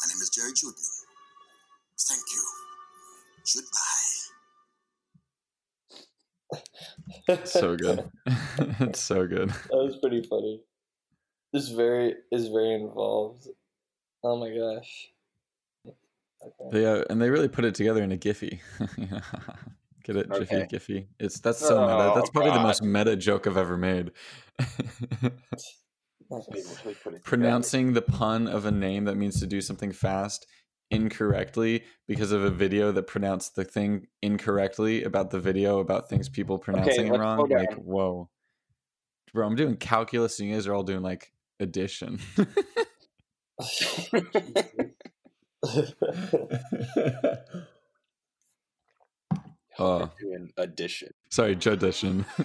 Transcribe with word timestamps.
My 0.00 0.06
name 0.08 0.22
is 0.22 0.30
Jerry 0.30 0.52
Judman. 0.52 0.74
Thank 2.00 2.22
you. 2.32 2.42
Goodbye. 7.26 7.44
so 7.44 7.76
good. 7.76 8.08
it's 8.80 9.00
so 9.00 9.26
good. 9.26 9.48
That 9.50 9.72
was 9.72 9.96
pretty 10.00 10.22
funny. 10.22 10.62
This 11.52 11.68
very 11.70 12.14
is 12.30 12.48
very 12.48 12.74
involved. 12.74 13.48
Oh 14.22 14.38
my 14.38 14.50
gosh. 14.50 15.08
Okay. 16.44 16.82
Yeah, 16.82 17.02
and 17.10 17.20
they 17.20 17.30
really 17.30 17.48
put 17.48 17.64
it 17.64 17.74
together 17.74 18.02
in 18.02 18.12
a 18.12 18.16
Giphy. 18.16 18.60
Get 20.04 20.16
it, 20.16 20.32
Jiffy, 20.32 20.56
Okay. 20.56 20.66
Giphy. 20.72 21.06
It's 21.18 21.40
that's 21.40 21.58
so 21.58 21.76
oh, 21.76 21.82
meta. 21.82 22.12
Oh, 22.12 22.14
That's 22.14 22.30
probably 22.30 22.52
the 22.52 22.60
most 22.60 22.82
meta 22.82 23.16
joke 23.16 23.46
I've 23.46 23.56
ever 23.56 23.76
made. 23.76 24.12
They 26.30 26.36
really 26.84 26.94
put 27.02 27.14
it 27.14 27.24
Pronouncing 27.24 27.94
the 27.94 28.02
pun 28.02 28.48
of 28.48 28.66
a 28.66 28.70
name 28.70 29.04
that 29.04 29.16
means 29.16 29.40
to 29.40 29.46
do 29.46 29.60
something 29.60 29.92
fast 29.92 30.46
incorrectly 30.90 31.84
because 32.06 32.32
of 32.32 32.42
a 32.42 32.50
video 32.50 32.92
that 32.92 33.06
pronounced 33.06 33.56
the 33.56 33.64
thing 33.64 34.06
incorrectly 34.22 35.04
about 35.04 35.30
the 35.30 35.40
video 35.40 35.78
about 35.80 36.08
things 36.08 36.28
people 36.28 36.58
pronouncing 36.58 37.08
it 37.08 37.18
wrong. 37.18 37.48
Like, 37.48 37.74
whoa. 37.74 38.28
Bro, 39.32 39.46
I'm 39.46 39.56
doing 39.56 39.76
calculus 39.76 40.38
and 40.40 40.48
you 40.48 40.54
guys 40.54 40.66
are 40.66 40.74
all 40.74 40.82
doing 40.82 41.02
like 41.02 41.32
addition. 41.60 42.18
oh, 49.78 50.10
Doing 50.20 50.50
addition. 50.56 51.10
sorry, 51.30 51.56
Jodition. 51.56 52.24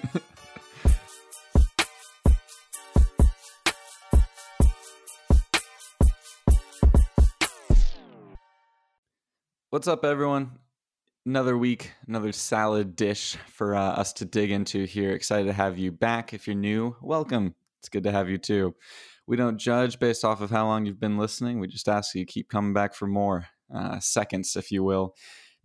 What's 9.73 9.88
up, 9.88 10.05
everyone? 10.05 10.59
Another 11.26 11.57
week, 11.57 11.93
another 12.07 12.32
salad 12.32 12.96
dish 12.96 13.38
for 13.48 13.74
uh, 13.74 13.82
us 13.93 14.13
to 14.13 14.26
dig 14.26 14.52
into 14.52 14.85
here. 14.85 15.13
Excited 15.13 15.48
to 15.48 15.54
have 15.54 15.79
you 15.79 15.91
back. 15.91 16.32
If 16.32 16.46
you're 16.46 16.55
new, 16.55 16.96
welcome. 17.02 17.55
It's 17.79 17.90
good 17.90 18.04
to 18.04 18.12
have 18.12 18.29
you 18.29 18.38
too. 18.38 18.76
We 19.26 19.35
don't 19.35 19.57
judge 19.57 19.98
based 19.98 20.24
off 20.24 20.41
of 20.41 20.51
how 20.51 20.68
long 20.68 20.85
you've 20.85 20.99
been 20.99 21.18
listening. 21.18 21.60
We 21.60 21.68
just 21.68 21.90
ask 21.90 22.13
you 22.13 22.24
to 22.24 22.32
keep 22.32 22.49
coming 22.49 22.71
back 22.71 22.94
for 22.94 23.07
more 23.07 23.48
uh, 23.74 23.99
seconds, 23.99 24.55
if 24.55 24.70
you 24.70 24.84
will. 24.84 25.16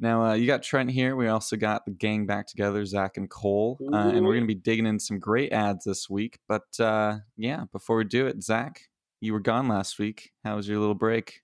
Now, 0.01 0.25
uh, 0.25 0.35
you 0.37 0.47
got 0.47 0.63
Trent 0.63 0.91
here. 0.91 1.15
We 1.15 1.29
also 1.29 1.57
got 1.57 1.85
the 1.85 1.93
gang 1.93 2.25
back 2.25 2.47
together, 2.47 2.87
Zach 2.87 3.19
and 3.19 3.29
Cole. 3.29 3.79
Uh, 3.93 4.09
and 4.09 4.25
we're 4.25 4.33
going 4.33 4.49
to 4.49 4.55
be 4.55 4.55
digging 4.55 4.87
in 4.87 4.99
some 4.99 5.19
great 5.19 5.53
ads 5.53 5.85
this 5.85 6.09
week. 6.09 6.39
But 6.49 6.81
uh, 6.81 7.19
yeah, 7.37 7.65
before 7.73 7.99
we 7.99 8.05
do 8.05 8.27
it, 8.27 8.43
Zach, 8.43 8.81
you 9.21 9.35
were 9.35 9.41
gone 9.41 9.69
last 9.69 9.99
week. 9.99 10.31
How 10.45 10.57
was 10.57 10.67
your 10.67 10.79
little 10.79 10.95
break? 10.95 11.43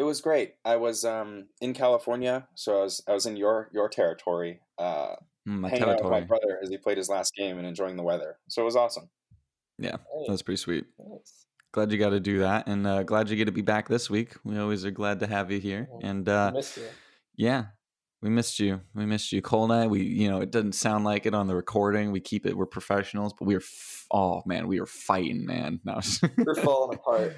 It 0.00 0.04
was 0.04 0.22
great. 0.22 0.54
I 0.64 0.76
was 0.76 1.04
um 1.04 1.48
in 1.60 1.74
California, 1.74 2.48
so 2.54 2.80
I 2.80 2.82
was 2.84 3.02
I 3.06 3.12
was 3.12 3.26
in 3.26 3.36
your 3.36 3.68
your 3.70 3.86
territory, 3.90 4.60
uh, 4.78 5.16
Mm, 5.46 5.60
my 5.60 5.68
hanging 5.68 5.88
out 5.88 6.02
with 6.02 6.10
my 6.10 6.22
brother 6.22 6.58
as 6.62 6.70
he 6.70 6.78
played 6.78 6.96
his 6.96 7.10
last 7.10 7.34
game 7.34 7.58
and 7.58 7.66
enjoying 7.66 7.96
the 7.96 8.02
weather. 8.02 8.38
So 8.48 8.62
it 8.62 8.64
was 8.64 8.76
awesome. 8.76 9.10
Yeah, 9.78 9.96
that's 10.26 10.40
pretty 10.40 10.56
sweet. 10.56 10.86
Nice. 10.98 11.46
Glad 11.72 11.92
you 11.92 11.98
got 11.98 12.10
to 12.10 12.20
do 12.20 12.38
that, 12.38 12.66
and 12.66 12.86
uh, 12.86 13.02
glad 13.02 13.28
you 13.28 13.36
get 13.36 13.44
to 13.44 13.52
be 13.52 13.60
back 13.60 13.88
this 13.88 14.08
week. 14.08 14.34
We 14.42 14.58
always 14.58 14.86
are 14.86 14.90
glad 14.90 15.20
to 15.20 15.26
have 15.26 15.50
you 15.50 15.60
here, 15.60 15.88
and 16.02 16.26
uh, 16.28 16.52
you. 16.54 16.82
yeah, 17.36 17.64
we 18.22 18.30
missed 18.30 18.58
you. 18.58 18.80
We 18.94 19.04
missed 19.04 19.32
you, 19.32 19.42
Cole 19.42 19.64
and 19.64 19.72
I. 19.72 19.86
We, 19.86 20.02
you 20.02 20.30
know, 20.30 20.40
it 20.40 20.50
doesn't 20.50 20.74
sound 20.74 21.04
like 21.04 21.26
it 21.26 21.34
on 21.34 21.46
the 21.46 21.54
recording. 21.54 22.10
We 22.10 22.20
keep 22.20 22.46
it. 22.46 22.56
We're 22.56 22.66
professionals, 22.66 23.34
but 23.38 23.44
we 23.44 23.54
are. 23.54 23.60
F- 23.60 24.06
oh 24.10 24.42
man, 24.46 24.66
we 24.66 24.80
are 24.80 24.86
fighting, 24.86 25.44
man. 25.44 25.80
No, 25.84 26.00
We're 26.38 26.54
falling 26.54 26.98
apart. 26.98 27.36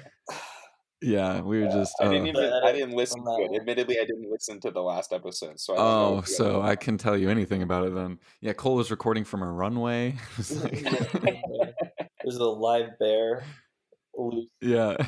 Yeah, 1.03 1.41
we 1.41 1.61
were 1.61 1.67
just. 1.67 1.93
I 2.01 2.05
didn't 2.09 2.35
uh, 2.35 2.39
even 2.39 2.53
I 2.63 2.71
didn't 2.71 2.95
listen 2.95 3.23
to 3.23 3.47
it. 3.51 3.59
Admittedly, 3.59 3.97
I 3.99 4.05
didn't 4.05 4.29
listen 4.31 4.59
to 4.61 4.71
the 4.71 4.81
last 4.81 5.13
episode. 5.13 5.59
So 5.59 5.75
I 5.75 5.77
Oh, 5.79 6.21
so 6.25 6.61
guys- 6.61 6.69
I 6.71 6.75
can 6.75 6.97
tell 6.97 7.17
you 7.17 7.29
anything 7.29 7.61
about 7.61 7.85
it 7.87 7.93
then. 7.93 8.19
Yeah, 8.41 8.53
Cole 8.53 8.75
was 8.75 8.89
recording 8.91 9.23
from 9.23 9.41
a 9.43 9.51
runway. 9.51 10.15
Like- 10.61 10.83
There's 12.23 12.37
a 12.37 12.43
live 12.45 12.97
bear. 12.99 13.43
loose. 14.15 14.47
Yeah. 14.61 14.97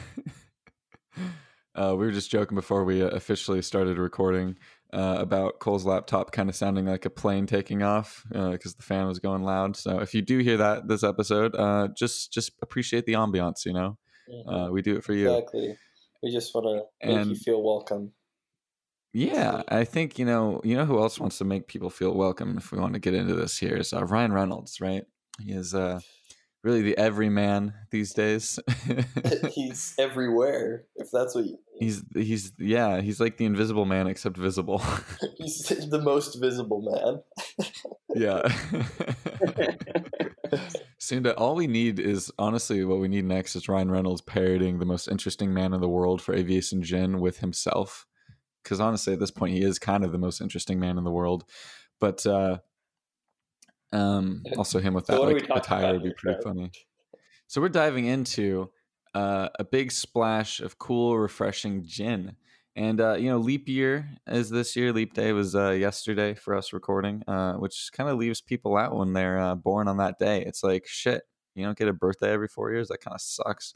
Uh, 1.75 1.91
we 1.91 2.05
were 2.05 2.11
just 2.11 2.31
joking 2.31 2.55
before 2.55 2.85
we 2.85 3.01
uh, 3.03 3.07
officially 3.07 3.61
started 3.61 3.97
recording 3.97 4.57
uh, 4.93 5.17
about 5.19 5.59
Cole's 5.59 5.85
laptop 5.85 6.31
kind 6.31 6.47
of 6.47 6.55
sounding 6.55 6.85
like 6.85 7.03
a 7.03 7.09
plane 7.09 7.45
taking 7.47 7.83
off 7.83 8.23
because 8.29 8.75
the 8.75 8.83
fan 8.83 9.07
was 9.07 9.19
going 9.19 9.43
loud. 9.43 9.75
So 9.75 9.99
if 9.99 10.13
you 10.13 10.21
do 10.21 10.37
hear 10.37 10.55
that 10.55 10.87
this 10.87 11.03
episode, 11.03 11.53
uh, 11.53 11.89
just 11.93 12.31
just 12.31 12.53
appreciate 12.61 13.05
the 13.05 13.13
ambiance. 13.13 13.65
You 13.65 13.73
know, 13.73 13.97
uh, 14.47 14.69
we 14.71 14.81
do 14.83 14.95
it 14.95 15.03
for 15.03 15.11
you. 15.11 15.29
Exactly. 15.33 15.77
We 16.25 16.31
just 16.31 16.55
want 16.55 16.65
to 16.65 17.07
make 17.07 17.27
you 17.27 17.35
feel 17.35 17.61
welcome. 17.61 18.11
Yeah, 19.13 19.61
I 19.67 19.83
think 19.83 20.17
you 20.17 20.25
know. 20.25 20.59
You 20.63 20.75
know 20.75 20.85
who 20.85 20.97
else 20.97 21.19
wants 21.19 21.37
to 21.37 21.45
make 21.45 21.67
people 21.67 21.91
feel 21.91 22.15
welcome? 22.15 22.57
If 22.57 22.71
we 22.71 22.79
want 22.79 22.95
to 22.95 22.99
get 22.99 23.13
into 23.13 23.35
this 23.35 23.59
here, 23.59 23.77
is 23.77 23.93
uh, 23.93 24.03
Ryan 24.03 24.33
Reynolds. 24.33 24.81
Right? 24.81 25.03
He 25.39 25.51
is 25.51 25.75
uh, 25.75 25.99
really 26.65 26.81
the 26.81 26.97
everyman 26.97 27.75
these 27.91 28.11
days. 28.11 28.59
He's 29.51 29.93
everywhere. 29.99 30.85
If 30.95 31.09
that's 31.13 31.35
what 31.35 31.45
you. 31.45 31.59
He's 31.79 32.03
he's 32.13 32.53
yeah 32.57 33.01
he's 33.01 33.19
like 33.19 33.37
the 33.37 33.45
invisible 33.45 33.85
man 33.85 34.07
except 34.07 34.37
visible. 34.37 34.79
He's 35.37 35.67
the 35.89 36.01
most 36.01 36.35
visible 36.41 36.81
man. 36.81 37.69
yeah. 38.15 38.41
To 40.99 41.35
all 41.35 41.55
we 41.55 41.67
need 41.67 41.99
is 41.99 42.31
honestly 42.39 42.83
what 42.83 42.99
we 42.99 43.09
need 43.09 43.25
next 43.25 43.55
is 43.55 43.69
Ryan 43.69 43.91
Reynolds 43.91 44.21
parodying 44.21 44.79
the 44.79 44.85
most 44.85 45.07
interesting 45.07 45.53
man 45.53 45.73
in 45.73 45.81
the 45.81 45.89
world 45.89 46.21
for 46.21 46.33
aviation 46.33 46.81
gin 46.81 47.19
with 47.19 47.39
himself. 47.39 48.07
Because 48.63 48.79
honestly, 48.79 49.13
at 49.13 49.19
this 49.19 49.29
point, 49.29 49.53
he 49.53 49.61
is 49.61 49.77
kind 49.77 50.03
of 50.03 50.11
the 50.11 50.17
most 50.17 50.41
interesting 50.41 50.79
man 50.79 50.97
in 50.97 51.03
the 51.03 51.11
world. 51.11 51.43
But 51.99 52.25
uh, 52.25 52.59
um, 53.95 54.43
also 54.57 54.79
him 54.79 54.93
with 54.93 55.07
So 55.07 55.25
that 55.25 55.27
we 55.27 55.39
like 55.39 55.49
attire 55.49 55.93
would 55.93 56.03
be 56.03 56.13
pretty 56.13 56.41
funny. 56.43 56.71
So 57.47 57.61
we're 57.61 57.69
diving 57.69 58.05
into 58.05 58.71
uh, 59.13 59.49
a 59.57 59.63
big 59.63 59.91
splash 59.91 60.59
of 60.59 60.77
cool, 60.77 61.17
refreshing 61.17 61.83
gin. 61.85 62.35
And 62.75 62.99
uh, 62.99 63.13
you 63.13 63.29
know, 63.29 63.37
leap 63.37 63.69
year 63.69 64.09
is 64.27 64.49
this 64.49 64.75
year. 64.75 64.91
Leap 64.91 65.13
day 65.13 65.31
was 65.31 65.55
uh, 65.55 65.71
yesterday 65.71 66.33
for 66.33 66.55
us 66.55 66.73
recording, 66.73 67.23
uh, 67.27 67.53
which 67.53 67.89
kind 67.93 68.09
of 68.09 68.17
leaves 68.17 68.41
people 68.41 68.75
out 68.75 68.95
when 68.95 69.13
they're 69.13 69.39
uh, 69.39 69.55
born 69.55 69.87
on 69.87 69.97
that 69.97 70.19
day. 70.19 70.43
It's 70.45 70.61
like 70.61 70.85
shit. 70.85 71.23
You 71.55 71.63
don't 71.63 71.77
get 71.77 71.87
a 71.87 71.93
birthday 71.93 72.33
every 72.33 72.49
four 72.49 72.73
years. 72.73 72.89
That 72.89 72.99
kind 72.99 73.15
of 73.15 73.21
sucks. 73.21 73.73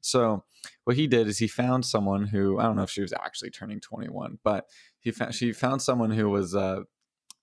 So 0.00 0.44
what 0.84 0.96
he 0.96 1.06
did 1.06 1.26
is 1.26 1.38
he 1.38 1.48
found 1.48 1.84
someone 1.84 2.26
who 2.26 2.58
I 2.58 2.62
don't 2.62 2.76
know 2.76 2.84
if 2.84 2.90
she 2.90 3.02
was 3.02 3.12
actually 3.12 3.50
turning 3.50 3.80
21, 3.80 4.38
but 4.42 4.64
he 5.00 5.10
found 5.10 5.34
she 5.34 5.52
found 5.52 5.82
someone 5.82 6.10
who 6.10 6.30
was 6.30 6.54
uh, 6.54 6.84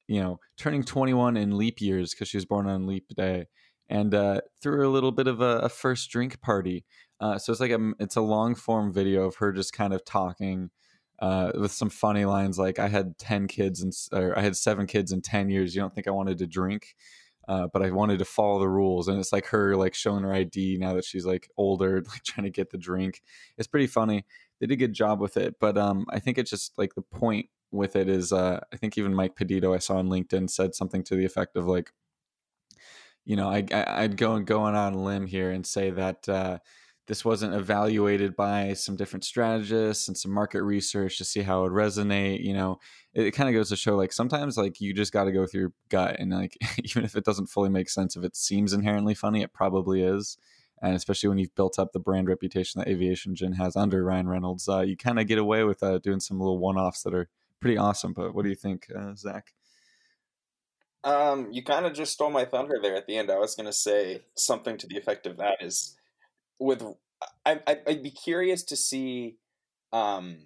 you 0.08 0.22
know 0.22 0.40
turning 0.58 0.84
21 0.84 1.38
in 1.38 1.58
leap 1.58 1.82
years 1.82 2.14
because 2.14 2.28
she 2.28 2.38
was 2.38 2.46
born 2.46 2.68
on 2.68 2.88
leap 2.88 3.08
day, 3.16 3.48
and 3.90 4.14
uh, 4.14 4.42
threw 4.62 4.88
a 4.88 4.92
little 4.92 5.12
bit 5.12 5.28
of 5.28 5.42
a, 5.42 5.60
a 5.60 5.70
first 5.70 6.10
drink 6.10 6.42
party. 6.42 6.86
Uh, 7.20 7.38
so 7.38 7.52
it's 7.52 7.62
like 7.62 7.72
a 7.72 7.92
it's 8.00 8.16
a 8.16 8.22
long 8.22 8.56
form 8.56 8.92
video 8.92 9.26
of 9.26 9.36
her 9.38 9.52
just 9.52 9.74
kind 9.74 9.94
of 9.94 10.04
talking 10.06 10.70
uh, 11.20 11.52
with 11.56 11.72
some 11.72 11.90
funny 11.90 12.26
lines 12.26 12.60
like 12.60 12.80
I 12.80 12.88
had 12.88 13.18
ten 13.18 13.48
kids 13.48 13.82
and 13.82 13.94
or 14.12 14.38
I 14.38 14.42
had 14.42 14.56
seven 14.56 14.88
kids 14.88 15.12
in 15.12 15.22
ten 15.22 15.50
years. 15.50 15.76
You 15.76 15.82
don't 15.82 15.94
think 15.94 16.08
I 16.08 16.12
wanted 16.12 16.38
to 16.40 16.48
drink? 16.48 16.96
Uh, 17.48 17.68
but 17.72 17.84
I 17.84 17.92
wanted 17.92 18.18
to 18.20 18.26
follow 18.26 18.60
the 18.60 18.68
rules, 18.68 19.08
and 19.08 19.20
it's 19.20 19.32
like 19.32 19.46
her 19.48 19.76
like 19.76 19.94
showing 19.94 20.24
her 20.24 20.34
ID 20.34 20.78
now 20.80 20.96
that 20.96 21.06
she's 21.06 21.26
like 21.26 21.50
older, 21.58 22.02
like 22.10 22.24
trying 22.24 22.46
to 22.46 22.52
get 22.52 22.72
the 22.72 22.78
drink. 22.78 23.22
It's 23.58 23.68
pretty 23.68 23.88
funny. 23.88 24.26
They 24.60 24.68
did 24.68 24.74
a 24.74 24.78
good 24.78 24.94
job 24.94 25.20
with 25.20 25.38
it, 25.38 25.56
but 25.60 25.78
um, 25.78 26.06
I 26.10 26.20
think 26.20 26.38
it's 26.38 26.50
just 26.50 26.78
like 26.78 26.96
the 26.96 27.02
point 27.02 27.48
with 27.76 27.96
it 27.96 28.10
is 28.10 28.32
uh, 28.32 28.60
I 28.74 28.78
think 28.78 28.98
even 28.98 29.14
Mike 29.14 29.36
Pedito 29.36 29.74
I 29.76 29.80
saw 29.80 29.98
on 29.98 30.10
LinkedIn 30.10 30.50
said 30.50 30.76
something 30.76 31.04
to 31.04 31.16
the 31.16 31.26
effect 31.26 31.56
of 31.56 31.68
like, 31.68 31.92
you 33.26 33.36
know, 33.36 33.50
I, 33.50 33.66
I 33.72 34.04
I'd 34.04 34.18
go 34.18 34.36
and 34.36 34.46
go 34.46 34.62
on 34.62 34.76
a 34.76 35.04
limb 35.04 35.28
here 35.28 35.52
and 35.52 35.66
say 35.66 35.90
that 35.92 36.28
uh, 36.30 36.60
this 37.08 37.24
wasn't 37.24 37.54
evaluated 37.54 38.36
by 38.36 38.74
some 38.74 38.96
different 38.96 39.24
strategists 39.24 40.08
and 40.08 40.18
some 40.18 40.32
market 40.32 40.64
research 40.64 41.18
to 41.18 41.26
see 41.26 41.42
how 41.42 41.60
it 41.60 41.64
would 41.64 41.72
resonate. 41.72 42.44
You 42.44 42.54
know, 42.54 42.80
it, 43.14 43.32
kind 43.32 43.48
of 43.48 43.54
goes 43.54 43.70
to 43.70 43.76
show 43.76 43.96
like 43.96 44.12
sometimes 44.12 44.58
like 44.58 44.82
you 44.82 44.94
just 44.94 45.14
got 45.14 45.26
to 45.26 45.32
go 45.32 45.46
through 45.46 45.62
your 45.62 45.74
gut 45.90 46.18
and 46.20 46.32
like 46.32 46.58
even 46.84 47.04
if 47.04 47.16
it 47.16 47.26
doesn't 47.26 47.48
fully 47.48 47.70
make 47.70 47.90
sense, 47.90 48.16
if 48.16 48.24
it 48.24 48.36
seems 48.36 48.74
inherently 48.74 49.14
funny, 49.14 49.42
it 49.42 49.54
probably 49.54 50.02
is. 50.02 50.38
And 50.82 50.96
especially 50.96 51.30
when 51.30 51.38
you've 51.38 51.56
built 51.56 51.80
up 51.80 51.94
the 51.94 52.00
brand 52.00 52.28
reputation 52.28 52.80
that 52.80 52.90
Aviation 52.90 53.34
Gin 53.36 53.54
has 53.54 53.76
under 53.76 54.04
Ryan 54.04 54.28
Reynolds, 54.28 54.68
uh, 54.68 54.82
you 54.82 54.98
kind 54.98 55.20
of 55.20 55.28
get 55.28 55.38
away 55.38 55.64
with 55.64 55.82
uh, 55.82 56.00
doing 56.00 56.20
some 56.20 56.38
little 56.38 56.60
one-offs 56.60 57.04
that 57.04 57.14
are 57.14 57.30
pretty 57.60 57.78
awesome. 57.78 58.14
But 58.14 58.34
what 58.34 58.44
do 58.44 58.50
you 58.50 58.56
think, 58.56 58.88
uh, 58.96 59.16
Zach? 59.16 59.54
Um, 61.04 61.52
you 61.52 61.64
kind 61.64 61.86
of 61.86 61.94
just 61.94 62.14
stole 62.14 62.32
my 62.32 62.46
thunder 62.46 62.80
there 62.82 62.96
at 62.96 63.06
the 63.06 63.16
end. 63.18 63.30
I 63.30 63.38
was 63.38 63.56
going 63.56 63.68
to 63.68 63.74
say 63.74 64.24
something 64.36 64.78
to 64.78 64.88
the 64.88 64.98
effect 64.98 65.28
of 65.28 65.38
that 65.38 65.58
is 65.62 65.96
with 66.60 66.84
I, 67.46 67.60
I 67.68 67.78
I'd 67.88 68.04
be 68.04 68.12
curious 68.12 68.64
to 68.64 68.76
see 68.76 69.38
um 69.94 70.38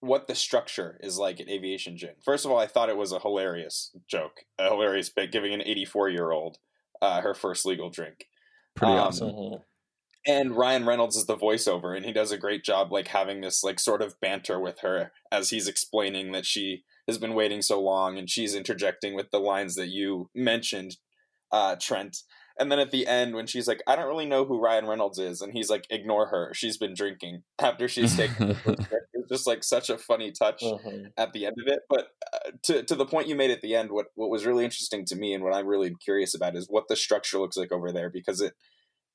what 0.00 0.26
the 0.26 0.34
structure 0.34 0.98
is 1.00 1.18
like 1.18 1.40
at 1.40 1.48
Aviation 1.48 1.96
Gin. 1.96 2.14
First 2.24 2.44
of 2.44 2.50
all, 2.50 2.58
I 2.58 2.66
thought 2.66 2.88
it 2.88 2.96
was 2.96 3.12
a 3.12 3.20
hilarious 3.20 3.94
joke, 4.08 4.44
a 4.58 4.70
hilarious 4.70 5.10
bit, 5.10 5.30
giving 5.30 5.52
an 5.52 5.62
84 5.62 6.08
year 6.08 6.32
old 6.32 6.58
uh, 7.00 7.20
her 7.20 7.34
first 7.34 7.64
legal 7.66 7.88
drink. 7.90 8.26
Pretty 8.74 8.94
Um, 8.94 8.98
awesome. 8.98 9.58
And 10.26 10.56
Ryan 10.56 10.86
Reynolds 10.86 11.16
is 11.16 11.26
the 11.26 11.36
voiceover, 11.36 11.96
and 11.96 12.06
he 12.06 12.12
does 12.12 12.30
a 12.30 12.38
great 12.38 12.62
job, 12.62 12.92
like 12.92 13.08
having 13.08 13.40
this 13.40 13.64
like 13.64 13.80
sort 13.80 14.02
of 14.02 14.20
banter 14.20 14.60
with 14.60 14.80
her 14.80 15.12
as 15.32 15.50
he's 15.50 15.66
explaining 15.66 16.32
that 16.32 16.46
she 16.46 16.84
has 17.08 17.18
been 17.18 17.34
waiting 17.34 17.60
so 17.62 17.80
long, 17.80 18.16
and 18.18 18.30
she's 18.30 18.54
interjecting 18.54 19.14
with 19.14 19.30
the 19.32 19.40
lines 19.40 19.74
that 19.74 19.88
you 19.88 20.30
mentioned, 20.34 20.96
uh, 21.50 21.74
Trent. 21.80 22.18
And 22.58 22.70
then 22.70 22.78
at 22.78 22.90
the 22.92 23.06
end, 23.06 23.34
when 23.34 23.46
she's 23.46 23.66
like, 23.66 23.82
"I 23.86 23.96
don't 23.96 24.06
really 24.06 24.26
know 24.26 24.44
who 24.44 24.60
Ryan 24.60 24.86
Reynolds 24.86 25.18
is," 25.18 25.40
and 25.40 25.52
he's 25.54 25.70
like, 25.70 25.86
"Ignore 25.90 26.26
her. 26.26 26.52
She's 26.54 26.76
been 26.76 26.94
drinking." 26.94 27.42
After 27.58 27.88
she's 27.88 28.14
taken, 28.16 28.48
the 28.48 28.54
first 28.54 28.76
drink. 28.88 29.04
it's 29.14 29.28
just 29.30 29.46
like 29.46 29.64
such 29.64 29.90
a 29.90 29.96
funny 29.98 30.30
touch 30.30 30.62
Mhm. 30.62 31.12
at 31.16 31.32
the 31.32 31.46
end 31.46 31.56
of 31.60 31.66
it. 31.72 31.80
But 31.88 32.08
uh, 32.32 32.50
to 32.64 32.82
to 32.84 32.94
the 32.94 33.06
point 33.06 33.26
you 33.26 33.34
made 33.34 33.50
at 33.50 33.62
the 33.62 33.74
end, 33.74 33.90
what 33.90 34.06
what 34.14 34.30
was 34.30 34.46
really 34.46 34.64
interesting 34.64 35.04
to 35.06 35.16
me 35.16 35.32
and 35.34 35.42
what 35.42 35.54
I'm 35.54 35.66
really 35.66 35.94
curious 36.04 36.34
about 36.34 36.54
is 36.54 36.68
what 36.68 36.86
the 36.88 36.94
structure 36.94 37.38
looks 37.40 37.56
like 37.56 37.72
over 37.72 37.90
there 37.90 38.10
because 38.10 38.40
it 38.40 38.52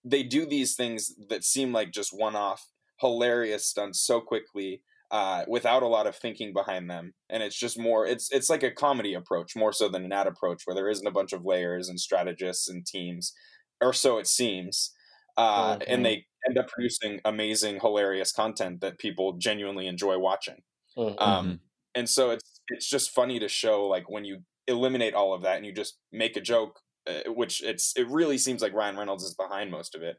they 0.10 0.24
do 0.24 0.46
these 0.46 0.76
things 0.76 1.14
that 1.30 1.44
seem 1.44 1.72
like 1.74 1.92
just 1.92 2.12
one 2.14 2.36
off 2.36 2.70
hilarious 3.00 3.66
stunts 3.68 4.02
so 4.06 4.22
quickly 4.22 4.84
uh, 5.12 5.46
without 5.48 5.84
a 5.84 5.88
lot 5.88 6.08
of 6.08 6.16
thinking 6.16 6.52
behind 6.54 6.90
them, 6.90 7.14
and 7.30 7.42
it's 7.44 7.58
just 7.58 7.80
more 7.80 8.06
it's 8.06 8.32
it's 8.32 8.50
like 8.50 8.64
a 8.64 8.72
comedy 8.72 9.14
approach 9.14 9.56
more 9.56 9.72
so 9.74 9.88
than 9.90 10.04
an 10.06 10.12
ad 10.12 10.28
approach 10.28 10.64
where 10.66 10.76
there 10.76 10.90
isn't 10.90 11.08
a 11.08 11.12
bunch 11.12 11.34
of 11.34 11.46
layers 11.46 11.88
and 11.90 12.00
strategists 12.00 12.68
and 12.70 12.86
teams, 12.86 13.34
or 13.82 13.94
so 13.94 14.18
it 14.18 14.28
seems. 14.28 14.94
Uh, 15.38 15.78
Mhm. 15.78 15.88
And 15.88 16.04
they 16.06 16.26
end 16.48 16.58
up 16.58 16.68
producing 16.68 17.22
amazing, 17.24 17.80
hilarious 17.80 18.32
content 18.32 18.82
that 18.82 18.98
people 19.00 19.34
genuinely 19.34 19.88
enjoy 19.88 20.18
watching 20.18 20.62
Mhm. 20.98 21.18
um, 21.18 21.60
and 21.96 22.10
so 22.10 22.32
it's 22.32 22.62
it's 22.70 22.90
just 22.90 23.12
funny 23.12 23.40
to 23.40 23.48
show 23.48 23.86
like 23.88 24.10
when 24.10 24.26
you 24.26 24.42
eliminate 24.68 25.14
all 25.14 25.34
of 25.34 25.42
that 25.44 25.58
and 25.58 25.66
you 25.66 25.72
just 25.74 26.00
make 26.12 26.36
a 26.36 26.42
joke 26.42 26.82
which 27.28 27.64
it's 27.64 27.94
it 27.96 28.08
really 28.08 28.38
seems 28.38 28.62
like 28.62 28.74
ryan 28.74 28.98
reynolds 28.98 29.24
is 29.24 29.34
behind 29.34 29.72
most 29.72 29.96
of 29.96 30.02
it 30.02 30.18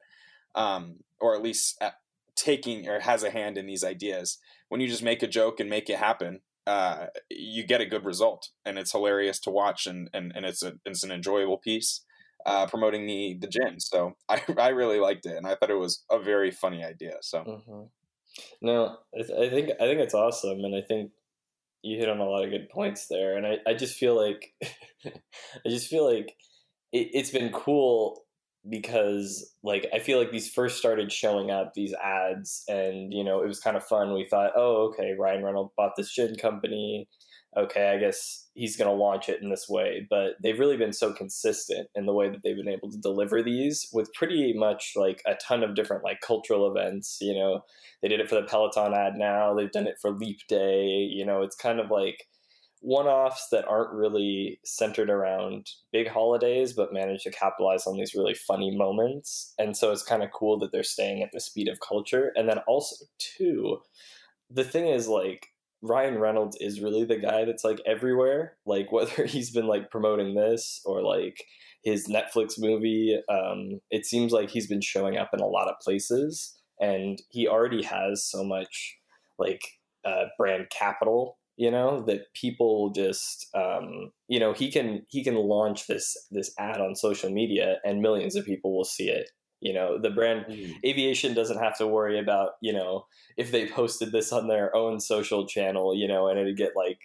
um, 0.54 0.96
or 1.20 1.34
at 1.34 1.42
least 1.42 1.76
at 1.80 1.94
taking 2.34 2.88
or 2.88 3.00
has 3.00 3.22
a 3.22 3.30
hand 3.30 3.58
in 3.58 3.66
these 3.66 3.84
ideas. 3.84 4.38
When 4.68 4.80
you 4.80 4.88
just 4.88 5.02
make 5.02 5.22
a 5.22 5.26
joke 5.26 5.60
and 5.60 5.68
make 5.68 5.90
it 5.90 5.98
happen 5.98 6.40
uh, 6.68 7.06
you 7.30 7.66
get 7.66 7.80
a 7.80 7.86
good 7.86 8.04
result 8.04 8.50
and 8.66 8.78
it's 8.78 8.92
hilarious 8.92 9.40
to 9.40 9.50
watch 9.50 9.86
and 9.86 10.10
and, 10.12 10.32
and 10.36 10.44
it's 10.44 10.62
a 10.62 10.74
it's 10.84 11.02
an 11.02 11.10
enjoyable 11.10 11.56
piece 11.56 12.04
uh, 12.44 12.66
promoting 12.66 13.06
the 13.06 13.38
the 13.40 13.46
gin 13.46 13.80
so 13.80 14.12
I, 14.28 14.42
I 14.58 14.68
really 14.68 15.00
liked 15.00 15.24
it 15.24 15.36
and 15.36 15.46
i 15.46 15.54
thought 15.54 15.70
it 15.70 15.78
was 15.78 16.04
a 16.10 16.18
very 16.18 16.50
funny 16.50 16.84
idea 16.84 17.14
so. 17.22 17.62
Hmm 17.66 17.84
No, 18.60 18.98
I, 19.16 19.20
I 19.20 19.48
think 19.48 19.70
I 19.80 19.84
think 19.86 20.00
it's 20.00 20.14
awesome, 20.14 20.64
and 20.64 20.74
I 20.76 20.82
think 20.82 21.10
you 21.82 21.98
hit 21.98 22.08
on 22.08 22.18
a 22.18 22.24
lot 22.24 22.44
of 22.44 22.50
good 22.50 22.68
points 22.68 23.06
there. 23.08 23.36
And 23.36 23.46
I, 23.46 23.58
I 23.66 23.74
just 23.74 23.96
feel 23.96 24.16
like 24.16 24.52
I 25.04 25.68
just 25.68 25.88
feel 25.88 26.04
like 26.04 26.36
it, 26.92 27.08
it's 27.12 27.30
been 27.30 27.50
cool 27.52 28.24
because 28.68 29.54
like 29.62 29.86
I 29.94 29.98
feel 29.98 30.18
like 30.18 30.30
these 30.32 30.50
first 30.50 30.78
started 30.78 31.12
showing 31.12 31.50
up 31.50 31.72
these 31.74 31.94
ads, 31.94 32.64
and 32.68 33.12
you 33.12 33.24
know 33.24 33.42
it 33.42 33.48
was 33.48 33.60
kind 33.60 33.76
of 33.76 33.84
fun. 33.84 34.14
We 34.14 34.26
thought, 34.28 34.52
oh, 34.56 34.90
okay, 34.90 35.14
Ryan 35.18 35.44
Reynolds 35.44 35.72
bought 35.76 35.92
this 35.96 36.12
gin 36.12 36.34
company. 36.36 37.08
Okay, 37.56 37.90
I 37.90 37.98
guess 37.98 38.46
he's 38.54 38.76
going 38.76 38.90
to 38.90 38.94
launch 38.94 39.28
it 39.28 39.42
in 39.42 39.48
this 39.48 39.66
way. 39.68 40.06
But 40.10 40.34
they've 40.42 40.58
really 40.58 40.76
been 40.76 40.92
so 40.92 41.12
consistent 41.14 41.88
in 41.94 42.04
the 42.04 42.12
way 42.12 42.28
that 42.28 42.40
they've 42.44 42.56
been 42.56 42.68
able 42.68 42.90
to 42.90 42.98
deliver 42.98 43.42
these 43.42 43.88
with 43.92 44.12
pretty 44.12 44.52
much 44.54 44.92
like 44.96 45.22
a 45.26 45.34
ton 45.34 45.64
of 45.64 45.74
different 45.74 46.04
like 46.04 46.20
cultural 46.20 46.70
events. 46.70 47.18
You 47.20 47.34
know, 47.34 47.62
they 48.02 48.08
did 48.08 48.20
it 48.20 48.28
for 48.28 48.34
the 48.34 48.46
Peloton 48.46 48.92
ad 48.94 49.14
now. 49.16 49.54
They've 49.54 49.72
done 49.72 49.86
it 49.86 49.96
for 50.00 50.10
Leap 50.10 50.40
Day. 50.48 50.84
You 51.10 51.24
know, 51.24 51.42
it's 51.42 51.56
kind 51.56 51.80
of 51.80 51.90
like 51.90 52.26
one 52.80 53.06
offs 53.06 53.48
that 53.50 53.66
aren't 53.66 53.92
really 53.92 54.60
centered 54.64 55.10
around 55.10 55.66
big 55.92 56.08
holidays, 56.08 56.72
but 56.72 56.92
manage 56.92 57.22
to 57.24 57.30
capitalize 57.30 57.86
on 57.86 57.96
these 57.96 58.14
really 58.14 58.34
funny 58.34 58.76
moments. 58.76 59.54
And 59.58 59.76
so 59.76 59.92
it's 59.92 60.02
kind 60.02 60.22
of 60.22 60.30
cool 60.32 60.58
that 60.60 60.72
they're 60.72 60.82
staying 60.82 61.22
at 61.22 61.30
the 61.32 61.40
speed 61.40 61.68
of 61.68 61.80
culture. 61.80 62.32
And 62.36 62.48
then 62.48 62.58
also, 62.66 63.06
too, 63.18 63.78
the 64.50 64.64
thing 64.64 64.86
is 64.86 65.08
like, 65.08 65.48
Ryan 65.80 66.18
Reynolds 66.18 66.56
is 66.60 66.80
really 66.80 67.04
the 67.04 67.18
guy 67.18 67.44
that's 67.44 67.64
like 67.64 67.80
everywhere. 67.86 68.56
Like 68.66 68.90
whether 68.92 69.24
he's 69.24 69.50
been 69.50 69.66
like 69.66 69.90
promoting 69.90 70.34
this 70.34 70.80
or 70.84 71.02
like 71.02 71.44
his 71.82 72.08
Netflix 72.08 72.54
movie, 72.58 73.18
um, 73.28 73.80
it 73.90 74.04
seems 74.04 74.32
like 74.32 74.50
he's 74.50 74.66
been 74.66 74.80
showing 74.80 75.16
up 75.16 75.30
in 75.32 75.40
a 75.40 75.46
lot 75.46 75.68
of 75.68 75.78
places 75.80 76.58
and 76.80 77.20
he 77.30 77.48
already 77.48 77.82
has 77.82 78.24
so 78.24 78.44
much 78.44 78.96
like 79.38 79.62
uh, 80.04 80.24
brand 80.36 80.68
capital 80.70 81.38
you 81.58 81.72
know 81.72 82.02
that 82.06 82.32
people 82.34 82.90
just 82.90 83.48
um, 83.54 84.12
you 84.28 84.38
know 84.38 84.52
he 84.52 84.70
can 84.70 85.04
he 85.08 85.24
can 85.24 85.34
launch 85.34 85.88
this 85.88 86.16
this 86.30 86.54
ad 86.58 86.80
on 86.80 86.94
social 86.94 87.30
media 87.30 87.78
and 87.84 88.00
millions 88.00 88.36
of 88.36 88.46
people 88.46 88.74
will 88.74 88.84
see 88.84 89.10
it. 89.10 89.28
You 89.60 89.74
know 89.74 89.98
the 90.00 90.10
brand 90.10 90.46
aviation 90.86 91.34
doesn't 91.34 91.58
have 91.58 91.76
to 91.78 91.86
worry 91.86 92.18
about 92.18 92.50
you 92.62 92.72
know 92.72 93.06
if 93.36 93.50
they 93.50 93.68
posted 93.68 94.12
this 94.12 94.32
on 94.32 94.46
their 94.46 94.74
own 94.74 95.00
social 95.00 95.46
channel 95.48 95.96
you 95.96 96.06
know 96.06 96.28
and 96.28 96.38
it'd 96.38 96.56
get 96.56 96.76
like 96.76 96.98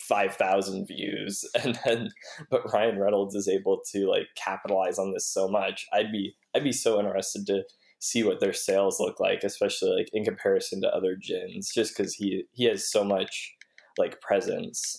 5000 0.00 0.86
views. 0.86 1.44
And 1.62 1.78
then 1.84 2.10
but 2.50 2.72
ryan 2.72 2.98
reynolds 2.98 3.36
is 3.36 3.46
able 3.46 3.80
to 3.92 4.08
like 4.08 4.26
capitalize 4.36 4.98
on 4.98 5.12
this 5.12 5.32
so 5.32 5.46
much. 5.46 5.86
I'd 5.92 6.10
be 6.10 6.34
i'd 6.56 6.64
be 6.64 6.72
so 6.72 6.98
interested 6.98 7.46
to 7.46 7.62
see 8.00 8.24
what 8.24 8.40
their 8.40 8.54
sales 8.54 8.98
look 8.98 9.20
like 9.20 9.44
especially 9.44 9.90
like 9.90 10.08
in 10.12 10.24
comparison 10.24 10.80
to 10.80 10.88
other 10.88 11.14
gins 11.14 11.70
just 11.72 11.96
because 11.96 12.14
he 12.14 12.44
he 12.52 12.64
has 12.64 12.90
so 12.90 13.04
much 13.04 13.54
like 13.98 14.20
presence 14.20 14.96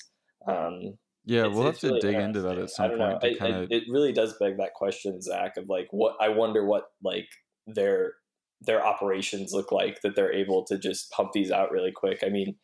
um 0.48 0.98
Yeah, 1.26 1.42
it's- 1.42 1.54
we'll 1.56 1.66
have 1.66 1.74
it's 1.74 1.82
to 1.82 1.88
really 1.88 2.00
dig 2.02 2.16
into 2.16 2.42
that 2.42 2.58
at 2.58 2.70
some 2.70 2.90
point 2.98 3.24
I- 3.24 3.36
kind 3.36 3.56
I- 3.56 3.68
it 3.76 3.84
really 3.90 4.12
does 4.14 4.36
beg 4.40 4.58
that 4.58 4.74
question, 4.74 5.22
Zach, 5.22 5.58
of 5.58 5.70
like 5.70 5.88
what 5.92 6.16
I 6.20 6.30
wonder 6.30 6.66
what 6.66 6.86
like 7.04 7.28
their 7.68 8.14
their 8.62 8.86
operations 8.86 9.54
look 9.54 9.72
like 9.72 10.02
that 10.02 10.16
they're 10.16 10.34
able 10.34 10.64
to 10.66 10.78
just 10.78 11.10
pump 11.12 11.32
these 11.34 11.52
out 11.52 11.72
really 11.72 11.92
quick. 11.92 12.20
I 12.24 12.30
mean, 12.30 12.56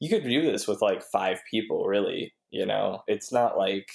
you 0.00 0.08
could 0.08 0.24
do 0.24 0.42
this 0.42 0.66
with 0.66 0.82
like 0.82 1.02
five 1.12 1.40
people, 1.50 1.86
really. 1.86 2.34
You 2.50 2.66
know, 2.66 3.02
it's 3.08 3.32
not 3.32 3.56
like 3.58 3.88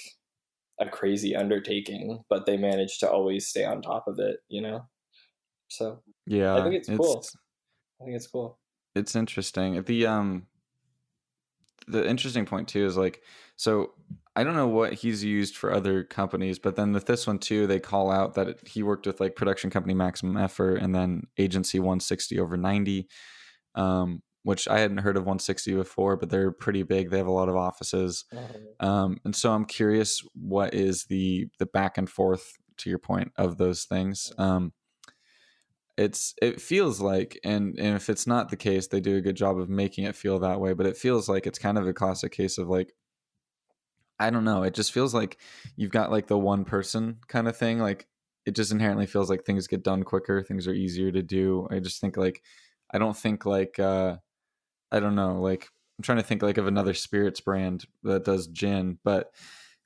a 0.80 0.88
crazy 0.88 1.36
undertaking, 1.36 2.24
but 2.30 2.46
they 2.46 2.56
manage 2.56 2.98
to 3.00 3.10
always 3.10 3.46
stay 3.48 3.64
on 3.66 3.82
top 3.82 4.04
of 4.08 4.18
it. 4.18 4.38
You 4.48 4.62
know, 4.62 4.88
so 5.68 6.02
Yeah, 6.26 6.56
I 6.56 6.62
think 6.62 6.74
it's 6.76 6.88
cool. 6.88 7.22
I 8.00 8.04
think 8.04 8.16
it's 8.16 8.26
cool. 8.26 8.58
it's 8.94 9.14
interesting. 9.14 9.82
The 9.82 10.06
um 10.06 10.46
the 11.86 12.08
interesting 12.08 12.46
point 12.46 12.68
too 12.68 12.84
is 12.84 12.96
like 12.96 13.22
so 13.56 13.92
I 14.36 14.44
don't 14.44 14.54
know 14.54 14.68
what 14.68 14.94
he's 14.94 15.24
used 15.24 15.56
for 15.56 15.72
other 15.72 16.04
companies, 16.04 16.58
but 16.58 16.76
then 16.76 16.92
with 16.92 17.06
this 17.06 17.26
one 17.26 17.38
too, 17.38 17.66
they 17.66 17.80
call 17.80 18.10
out 18.10 18.34
that 18.34 18.48
it, 18.48 18.66
he 18.66 18.82
worked 18.82 19.06
with 19.06 19.20
like 19.20 19.34
production 19.34 19.70
company 19.70 19.92
Maximum 19.92 20.36
Effort 20.36 20.76
and 20.76 20.94
then 20.94 21.24
agency 21.36 21.78
160 21.80 22.38
over 22.38 22.56
90, 22.56 23.08
um, 23.74 24.22
which 24.44 24.68
I 24.68 24.78
hadn't 24.78 24.98
heard 24.98 25.16
of 25.16 25.24
160 25.24 25.74
before, 25.74 26.16
but 26.16 26.30
they're 26.30 26.52
pretty 26.52 26.84
big. 26.84 27.10
They 27.10 27.18
have 27.18 27.26
a 27.26 27.32
lot 27.32 27.48
of 27.48 27.56
offices, 27.56 28.24
um, 28.78 29.18
and 29.24 29.34
so 29.34 29.52
I'm 29.52 29.64
curious 29.66 30.22
what 30.34 30.72
is 30.74 31.04
the 31.04 31.48
the 31.58 31.66
back 31.66 31.98
and 31.98 32.08
forth 32.08 32.52
to 32.78 32.88
your 32.88 33.00
point 33.00 33.32
of 33.36 33.58
those 33.58 33.84
things. 33.84 34.32
Um, 34.38 34.72
it's 36.00 36.34
it 36.40 36.60
feels 36.60 36.98
like 36.98 37.38
and, 37.44 37.78
and 37.78 37.94
if 37.94 38.08
it's 38.08 38.26
not 38.26 38.48
the 38.48 38.56
case 38.56 38.86
they 38.86 39.00
do 39.00 39.16
a 39.16 39.20
good 39.20 39.36
job 39.36 39.58
of 39.58 39.68
making 39.68 40.04
it 40.04 40.16
feel 40.16 40.38
that 40.38 40.58
way 40.58 40.72
but 40.72 40.86
it 40.86 40.96
feels 40.96 41.28
like 41.28 41.46
it's 41.46 41.58
kind 41.58 41.76
of 41.76 41.86
a 41.86 41.92
classic 41.92 42.32
case 42.32 42.56
of 42.56 42.68
like 42.68 42.94
i 44.18 44.30
don't 44.30 44.44
know 44.44 44.62
it 44.62 44.72
just 44.72 44.92
feels 44.92 45.12
like 45.12 45.36
you've 45.76 45.90
got 45.90 46.10
like 46.10 46.26
the 46.26 46.38
one 46.38 46.64
person 46.64 47.18
kind 47.28 47.46
of 47.46 47.56
thing 47.56 47.78
like 47.78 48.06
it 48.46 48.52
just 48.52 48.72
inherently 48.72 49.04
feels 49.04 49.28
like 49.28 49.44
things 49.44 49.66
get 49.66 49.82
done 49.82 50.02
quicker 50.02 50.42
things 50.42 50.66
are 50.66 50.72
easier 50.72 51.12
to 51.12 51.22
do 51.22 51.68
i 51.70 51.78
just 51.78 52.00
think 52.00 52.16
like 52.16 52.42
i 52.94 52.98
don't 52.98 53.16
think 53.16 53.44
like 53.44 53.78
uh 53.78 54.16
i 54.90 55.00
don't 55.00 55.14
know 55.14 55.38
like 55.38 55.68
i'm 55.98 56.02
trying 56.02 56.18
to 56.18 56.24
think 56.24 56.42
like 56.42 56.56
of 56.56 56.66
another 56.66 56.94
spirits 56.94 57.40
brand 57.42 57.84
that 58.04 58.24
does 58.24 58.46
gin 58.46 58.98
but 59.04 59.34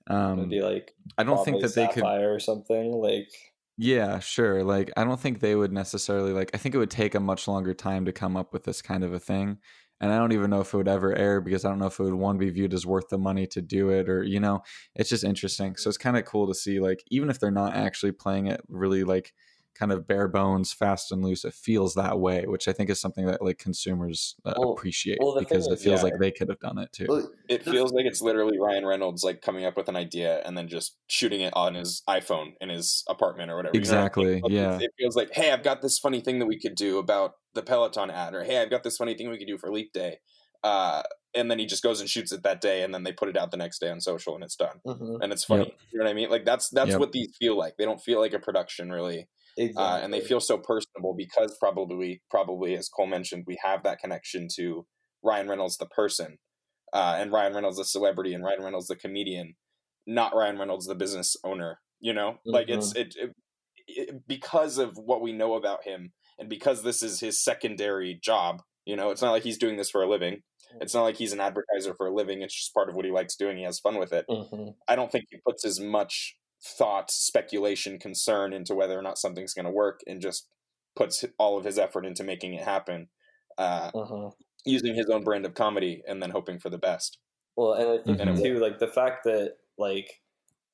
um 0.07 0.49
like 0.49 0.95
i 1.19 1.25
don't 1.25 1.45
think 1.45 1.61
that 1.61 1.75
they 1.75 1.89
could 1.89 2.05
Sapphire 2.05 2.33
or 2.33 2.39
something 2.39 2.93
like. 2.93 3.33
Yeah, 3.77 4.21
sure. 4.21 4.63
Like, 4.63 4.91
I 4.97 5.05
don't 5.05 5.19
think 5.21 5.41
they 5.41 5.57
would 5.57 5.73
necessarily 5.73 6.33
like. 6.33 6.51
I 6.55 6.59
think 6.59 6.75
it 6.75 6.79
would 6.79 6.91
take 6.91 7.15
a 7.15 7.21
much 7.21 7.49
longer 7.49 7.75
time 7.75 8.05
to 8.05 8.13
come 8.13 8.37
up 8.37 8.53
with 8.53 8.65
this 8.65 8.81
kind 8.83 9.03
of 9.03 9.13
a 9.13 9.19
thing, 9.19 9.59
and 10.01 10.13
I 10.13 10.17
don't 10.19 10.33
even 10.33 10.51
know 10.51 10.61
if 10.61 10.73
it 10.73 10.77
would 10.77 10.89
ever 10.89 11.13
air 11.17 11.41
because 11.41 11.65
I 11.65 11.71
don't 11.71 11.81
know 11.81 11.87
if 11.87 11.99
it 11.99 12.05
would 12.05 12.15
one 12.15 12.39
be 12.39 12.51
viewed 12.51 12.73
as 12.75 12.87
worth 12.87 13.09
the 13.09 13.19
money 13.19 13.47
to 13.49 13.61
do 13.63 13.91
it, 13.91 14.09
or 14.09 14.23
you 14.23 14.39
know, 14.41 14.63
it's 14.95 15.09
just 15.11 15.25
interesting. 15.25 15.75
So 15.77 15.89
it's 15.89 15.99
kind 15.99 16.17
of 16.17 16.25
cool 16.25 16.47
to 16.49 16.55
see, 16.55 16.79
like, 16.81 17.03
even 17.09 17.31
if 17.31 17.41
they're 17.41 17.51
not 17.51 17.75
actually 17.75 18.13
playing 18.13 18.47
it 18.47 18.61
really 18.69 19.03
like 19.05 19.33
kind 19.75 19.91
of 19.93 20.07
bare 20.07 20.29
bones, 20.29 20.73
fast 20.73 21.11
and 21.13 21.25
loose, 21.25 21.45
it 21.45 21.53
feels 21.55 21.95
that 21.95 22.19
way, 22.21 22.45
which 22.47 22.69
I 22.69 22.73
think 22.73 22.91
is 22.91 23.01
something 23.01 23.27
that 23.27 23.43
like 23.43 23.59
consumers 23.59 24.37
uh, 24.45 24.55
Well- 24.57 24.73
appreciate 24.73 25.19
well, 25.21 25.33
the 25.35 25.41
thing 25.41 25.49
because 25.49 25.67
it 25.67 25.73
is, 25.75 25.83
feels 25.83 26.01
yeah. 26.01 26.05
like 26.05 26.19
they 26.21 26.31
could 26.31 26.49
have 26.49 26.61
done 26.61 26.79
it 26.79 26.93
too. 26.93 27.07
Well, 27.09 27.31
It 27.49 27.65
feels 27.65 27.93
like 27.93 28.07
it's 28.07 28.23
literally 28.23 28.59
Ryan 28.59 28.87
Reynolds 28.87 29.23
like 29.25 29.41
coming 29.43 29.65
up 29.65 29.77
with 29.77 29.89
an 29.89 29.97
idea 29.97 30.41
and 30.45 30.57
then 30.57 30.69
just 30.69 30.97
shooting 31.09 31.41
it 31.41 31.53
on 31.57 31.75
his 31.75 32.03
iPhone 32.09 32.53
in 32.61 32.69
his 32.69 33.03
apartment 33.09 33.51
or 33.51 33.57
whatever. 33.57 33.77
you 33.77 33.81
know 33.83 33.89
I 33.91 33.93
mean? 33.95 34.01
Exactly, 34.07 34.43
yeah. 34.49 34.77
It, 34.77 34.83
it 34.85 34.91
feels 34.99 35.17
like, 35.17 35.31
hey, 35.33 35.51
I've 35.51 35.63
got 35.65 35.83
this 35.83 35.99
funny 35.99 36.21
thing 36.21 36.39
that 36.39 36.47
we 36.47 36.59
could 36.61 36.75
do 36.77 36.99
about 36.99 37.33
the 37.55 37.63
Peloton 37.63 38.11
ad, 38.11 38.35
or 38.35 38.45
hey, 38.45 38.59
I've 38.63 38.71
got 38.71 38.83
this 38.85 38.97
funny 38.97 39.15
thing 39.15 39.29
we 39.31 39.39
could 39.39 39.47
do 39.49 39.59
for 39.59 39.71
Leap 39.73 39.93
Day. 39.93 40.19
Uh, 40.63 41.03
and 41.37 41.51
then 41.51 41.59
he 41.59 41.67
just 41.67 41.83
goes 41.83 42.01
and 42.01 42.09
shoots 42.09 42.33
it 42.33 42.43
that 42.45 42.61
day, 42.61 42.83
and 42.83 42.95
then 42.95 43.03
they 43.03 43.13
put 43.13 43.29
it 43.29 43.37
out 43.37 43.51
the 43.51 43.57
next 43.57 43.81
day 43.81 43.91
on 43.91 44.01
social, 44.01 44.35
and 44.35 44.43
it's 44.45 44.57
done. 44.57 44.81
Mhm. 44.87 45.19
And 45.21 45.33
it's 45.33 45.45
funny. 45.45 45.65
Yep. 45.65 45.75
You 45.93 45.99
know 45.99 46.05
what 46.05 46.11
I 46.11 46.15
mean? 46.15 46.31
Like 46.31 46.45
that's 46.45 46.69
that's 46.71 46.91
Yep. 46.93 47.01
what 47.01 47.13
these 47.13 47.37
feel 47.39 47.57
like. 47.59 47.77
They 47.77 47.85
don't 47.85 48.01
feel 48.01 48.19
like 48.21 48.33
a 48.33 48.39
production 48.39 48.91
really. 48.91 49.29
Exactly. 49.57 49.83
uh, 49.83 49.99
and 49.99 50.13
they 50.13 50.21
feel 50.21 50.41
so 50.41 50.59
personable 50.59 51.15
because 51.17 51.57
probably 51.59 52.23
probably 52.31 52.75
as 52.77 52.89
Cole 52.89 53.07
mentioned, 53.07 53.45
we 53.47 53.59
have 53.63 53.83
that 53.85 53.99
connection 53.99 54.49
to 54.57 54.87
Ryan 55.23 55.49
Reynolds 55.49 55.77
the 55.77 55.87
person, 55.87 56.39
uh, 56.93 57.17
and 57.19 57.33
Ryan 57.33 57.55
Reynolds 57.55 57.79
the 57.79 57.85
celebrity, 57.85 58.35
and 58.35 58.45
Ryan 58.45 58.63
Reynolds 58.63 58.89
the 58.89 58.97
comedian, 58.97 59.55
not 60.07 60.35
Ryan 60.35 60.59
Reynolds 60.59 60.87
the 60.87 60.95
business 60.95 61.37
owner. 61.45 61.81
You 62.01 62.13
know, 62.13 62.39
like 62.51 62.69
it's 62.69 62.95
it, 62.95 63.15
it, 63.17 63.31
it 63.87 64.27
because 64.27 64.79
of 64.79 64.97
what 64.97 65.23
we 65.23 65.33
know 65.33 65.55
about 65.55 65.85
him, 65.85 66.13
and 66.39 66.49
because 66.49 66.83
this 66.83 67.03
is 67.03 67.21
his 67.21 67.43
secondary 67.43 68.19
job. 68.23 68.63
You 68.85 68.97
know, 68.97 69.11
it's 69.11 69.23
not 69.23 69.31
like 69.31 69.45
he's 69.45 69.57
doing 69.59 69.79
this 69.79 69.89
for 69.91 70.03
a 70.03 70.09
living. 70.09 70.43
It's 70.81 70.93
not 70.93 71.05
like 71.05 71.17
he's 71.17 71.33
an 71.33 71.41
advertiser 71.41 71.95
for 71.97 72.07
a 72.07 72.15
living. 72.15 72.43
It's 72.43 72.55
just 72.55 72.75
part 72.75 72.91
of 72.91 72.97
what 72.97 73.05
he 73.07 73.11
likes 73.11 73.37
doing. 73.37 73.57
He 73.57 73.63
has 73.65 73.79
fun 73.79 73.99
with 73.99 74.13
it. 74.13 74.27
hmm 74.29 74.71
I 74.89 74.97
don't 74.97 75.11
think 75.11 75.25
he 75.31 75.39
puts 75.47 75.65
as 75.65 75.81
much 75.81 76.37
thought, 76.65 77.11
speculation, 77.11 77.99
concern 77.99 78.53
into 78.53 78.75
whether 78.75 78.99
or 78.99 79.03
not 79.03 79.19
something's 79.19 79.55
going 79.55 79.67
to 79.67 79.71
work, 79.71 80.01
and 80.07 80.21
just 80.21 80.49
puts 80.97 81.25
all 81.39 81.59
of 81.59 81.65
his 81.65 81.79
effort 81.79 82.07
into 82.07 82.25
making 82.25 82.55
it 82.55 82.65
happen, 82.65 83.09
uh, 83.59 83.93
hmm 83.93 84.45
using 84.67 84.95
his 84.95 85.09
own 85.11 85.25
brand 85.25 85.47
of 85.47 85.55
comedy, 85.55 86.03
and 86.07 86.23
then 86.23 86.31
hoping 86.31 86.59
for 86.61 86.71
the 86.71 86.79
best. 86.79 87.19
Well, 87.57 87.75
and 87.75 87.89
I 87.89 88.03
think 88.05 88.19
Mhm. 88.19 88.41
too, 88.43 88.59
like 88.59 88.79
the 88.79 88.89
fact 88.89 89.25
that 89.25 89.59
like 89.79 90.21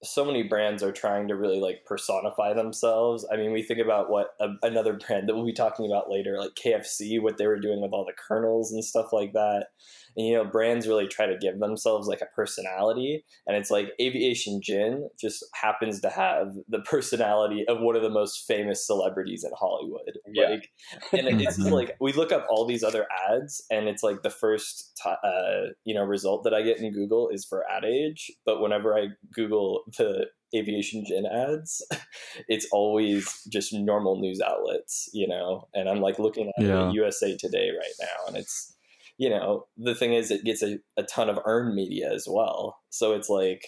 so 0.05 0.25
many 0.25 0.43
brands 0.45 0.83
are 0.83 0.93
trying 0.93 1.29
to 1.29 1.37
really 1.37 1.61
like 1.61 1.85
personify 1.87 2.55
themselves. 2.55 3.27
I 3.33 3.37
mean, 3.37 3.53
we 3.53 3.63
think 3.63 3.81
about 3.81 4.11
what 4.11 4.35
a, 4.41 4.51
another 4.63 4.95
brand 4.95 5.29
that 5.29 5.35
we'll 5.37 5.47
be 5.47 5.53
talking 5.55 5.87
about 5.87 6.11
later, 6.11 6.39
like 6.39 6.55
KFC, 6.57 7.21
what 7.21 7.39
they 7.39 7.47
were 7.47 7.61
doing 7.61 7.83
with 7.83 7.93
all 7.93 8.05
the 8.07 8.15
colonels 8.15 8.73
and 8.73 8.85
stuff 8.85 9.13
like 9.13 9.33
that. 9.35 9.69
And 10.17 10.26
you 10.26 10.35
know, 10.35 10.45
brands 10.45 10.87
really 10.87 11.07
try 11.07 11.26
to 11.26 11.37
give 11.38 11.59
themselves 11.61 12.09
like 12.09 12.21
a 12.21 12.26
personality, 12.35 13.25
and 13.47 13.57
it's 13.57 13.71
like 13.71 13.93
Aviation 14.00 14.61
Gin 14.62 15.09
just 15.21 15.45
happens 15.55 16.00
to 16.00 16.11
have 16.11 16.55
the 16.69 16.81
personality 16.85 17.64
of 17.69 17.81
one 17.81 17.97
of 17.97 18.02
the 18.02 18.11
most 18.11 18.47
famous 18.47 18.87
celebrities 18.87 19.45
in 19.45 19.50
Hollywood. 19.59 20.19
Yeah. 20.33 20.49
Like, 20.50 20.71
and 21.12 21.29
it's 21.40 21.59
like 21.71 21.97
we 22.00 22.12
look 22.12 22.33
up 22.33 22.47
all 22.50 22.67
these 22.67 22.83
other 22.83 23.07
ads, 23.31 23.64
and 23.71 23.88
it's 23.88 24.02
like 24.02 24.23
the 24.23 24.31
first 24.31 24.99
ti 25.02 25.11
uh, 25.11 25.73
you 25.85 25.95
know 25.95 26.05
result 26.05 26.45
that 26.45 26.55
I 26.55 26.62
get 26.62 26.79
in 26.79 26.93
Google 26.93 27.29
is 27.29 27.45
for 27.45 27.64
Ad 27.71 27.85
Age, 27.85 28.31
but 28.45 28.61
whenever 28.61 28.97
I 28.99 29.09
Google 29.33 29.85
the 29.99 30.26
aviation 30.55 31.05
gin 31.05 31.26
ads, 31.26 31.85
it's 32.49 32.67
always 32.73 33.47
just 33.49 33.73
normal 33.73 34.21
news 34.21 34.40
outlets, 34.40 35.09
you 35.12 35.26
know. 35.29 35.69
And 35.75 35.88
I'm 35.88 36.00
like 36.00 36.19
looking 36.19 36.50
at 36.59 36.64
Yeah. 36.64 36.90
USA 36.90 37.37
Today 37.37 37.71
right 37.71 37.95
now, 38.00 38.26
and 38.29 38.37
it's 38.37 38.76
you 39.21 39.29
know 39.29 39.67
the 39.77 39.95
thing 39.95 40.15
is 40.15 40.31
it 40.31 40.45
gets 40.45 40.62
a, 40.62 40.79
a 40.97 41.03
ton 41.03 41.29
of 41.29 41.39
earned 41.45 41.75
media 41.75 42.11
as 42.11 42.27
well, 42.27 42.79
so 42.89 43.12
it's 43.12 43.29
like 43.29 43.62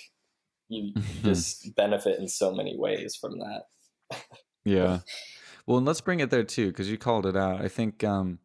you 0.69 0.95
just 1.23 1.77
benefit 1.77 2.19
in 2.19 2.27
so 2.27 2.55
many 2.55 2.75
ways 2.77 3.15
from 3.21 3.39
that. 3.39 4.19
Yeah. 4.65 5.01
Well, 5.67 5.79
and 5.79 5.87
let's 5.87 6.01
bring 6.01 6.21
it 6.21 6.31
there 6.31 6.45
too, 6.45 6.69
because 6.69 6.89
you 6.89 6.97
called 6.97 7.27
it 7.27 7.37
out. 7.37 7.61
I 7.61 7.67
think 7.67 8.05
um, 8.05 8.39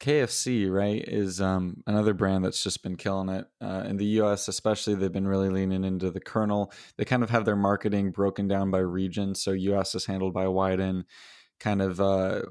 KFC, 0.00 0.68
right, 0.68 1.00
is 1.06 1.40
um, 1.40 1.84
another 1.86 2.14
brand 2.14 2.44
that's 2.44 2.64
just 2.64 2.82
been 2.82 2.96
killing 2.96 3.28
it. 3.28 3.46
Uh, 3.60 3.84
in 3.86 3.96
the 3.96 4.20
US, 4.20 4.48
especially, 4.48 4.96
they've 4.96 5.12
been 5.12 5.28
really 5.28 5.50
leaning 5.50 5.84
into 5.84 6.10
the 6.10 6.18
colonel. 6.18 6.72
They 6.98 7.04
kind 7.04 7.22
of 7.22 7.30
have 7.30 7.44
their 7.44 7.54
marketing 7.54 8.10
broken 8.10 8.48
down 8.48 8.72
by 8.72 8.78
region. 8.78 9.36
So, 9.36 9.52
US 9.52 9.94
is 9.94 10.06
handled 10.06 10.34
by 10.34 10.46
Wieden, 10.46 11.04
kind 11.60 11.80
of 11.80 12.00
uh, 12.00 12.42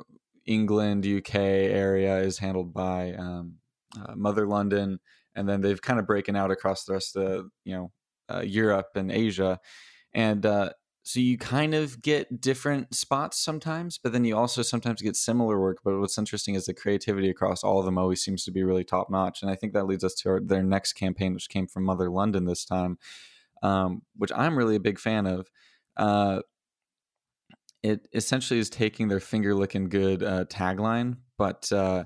England, 0.45 1.05
UK 1.05 1.35
area 1.35 2.19
is 2.19 2.37
handled 2.37 2.73
by 2.73 3.11
um, 3.11 3.55
uh, 3.95 4.15
Mother 4.15 4.47
London. 4.47 4.99
And 5.35 5.47
then 5.47 5.61
they've 5.61 5.81
kind 5.81 5.99
of 5.99 6.05
breaking 6.05 6.35
out 6.35 6.51
across 6.51 6.83
the 6.83 6.93
rest 6.93 7.15
of, 7.15 7.47
you 7.63 7.75
know, 7.75 7.91
uh, 8.29 8.41
Europe 8.41 8.89
and 8.95 9.11
Asia. 9.11 9.59
And 10.13 10.45
uh, 10.45 10.71
so 11.03 11.19
you 11.19 11.37
kind 11.37 11.73
of 11.73 12.01
get 12.01 12.41
different 12.41 12.93
spots 12.93 13.43
sometimes, 13.43 13.97
but 13.97 14.13
then 14.13 14.23
you 14.23 14.37
also 14.37 14.61
sometimes 14.61 15.01
get 15.01 15.15
similar 15.15 15.59
work. 15.59 15.79
But 15.83 15.99
what's 15.99 16.17
interesting 16.17 16.55
is 16.55 16.65
the 16.65 16.73
creativity 16.73 17.29
across 17.29 17.63
all 17.63 17.79
of 17.79 17.85
them 17.85 17.97
always 17.97 18.21
seems 18.21 18.43
to 18.45 18.51
be 18.51 18.63
really 18.63 18.83
top 18.83 19.09
notch, 19.09 19.41
and 19.41 19.49
I 19.49 19.55
think 19.55 19.73
that 19.73 19.87
leads 19.87 20.03
us 20.03 20.13
to 20.15 20.29
our, 20.29 20.39
their 20.39 20.63
next 20.63 20.93
campaign, 20.93 21.33
which 21.33 21.49
came 21.49 21.65
from 21.65 21.85
Mother 21.85 22.09
London 22.09 22.45
this 22.45 22.65
time, 22.65 22.97
um, 23.63 24.03
which 24.15 24.31
I'm 24.35 24.57
really 24.57 24.75
a 24.75 24.81
big 24.81 24.99
fan 24.99 25.25
of. 25.25 25.49
Uh, 25.97 26.41
it 27.81 28.07
essentially 28.13 28.59
is 28.59 28.69
taking 28.69 29.07
their 29.07 29.19
finger 29.19 29.55
licking 29.55 29.89
good 29.89 30.21
uh, 30.21 30.45
tagline, 30.45 31.17
but 31.35 31.71
uh, 31.71 32.03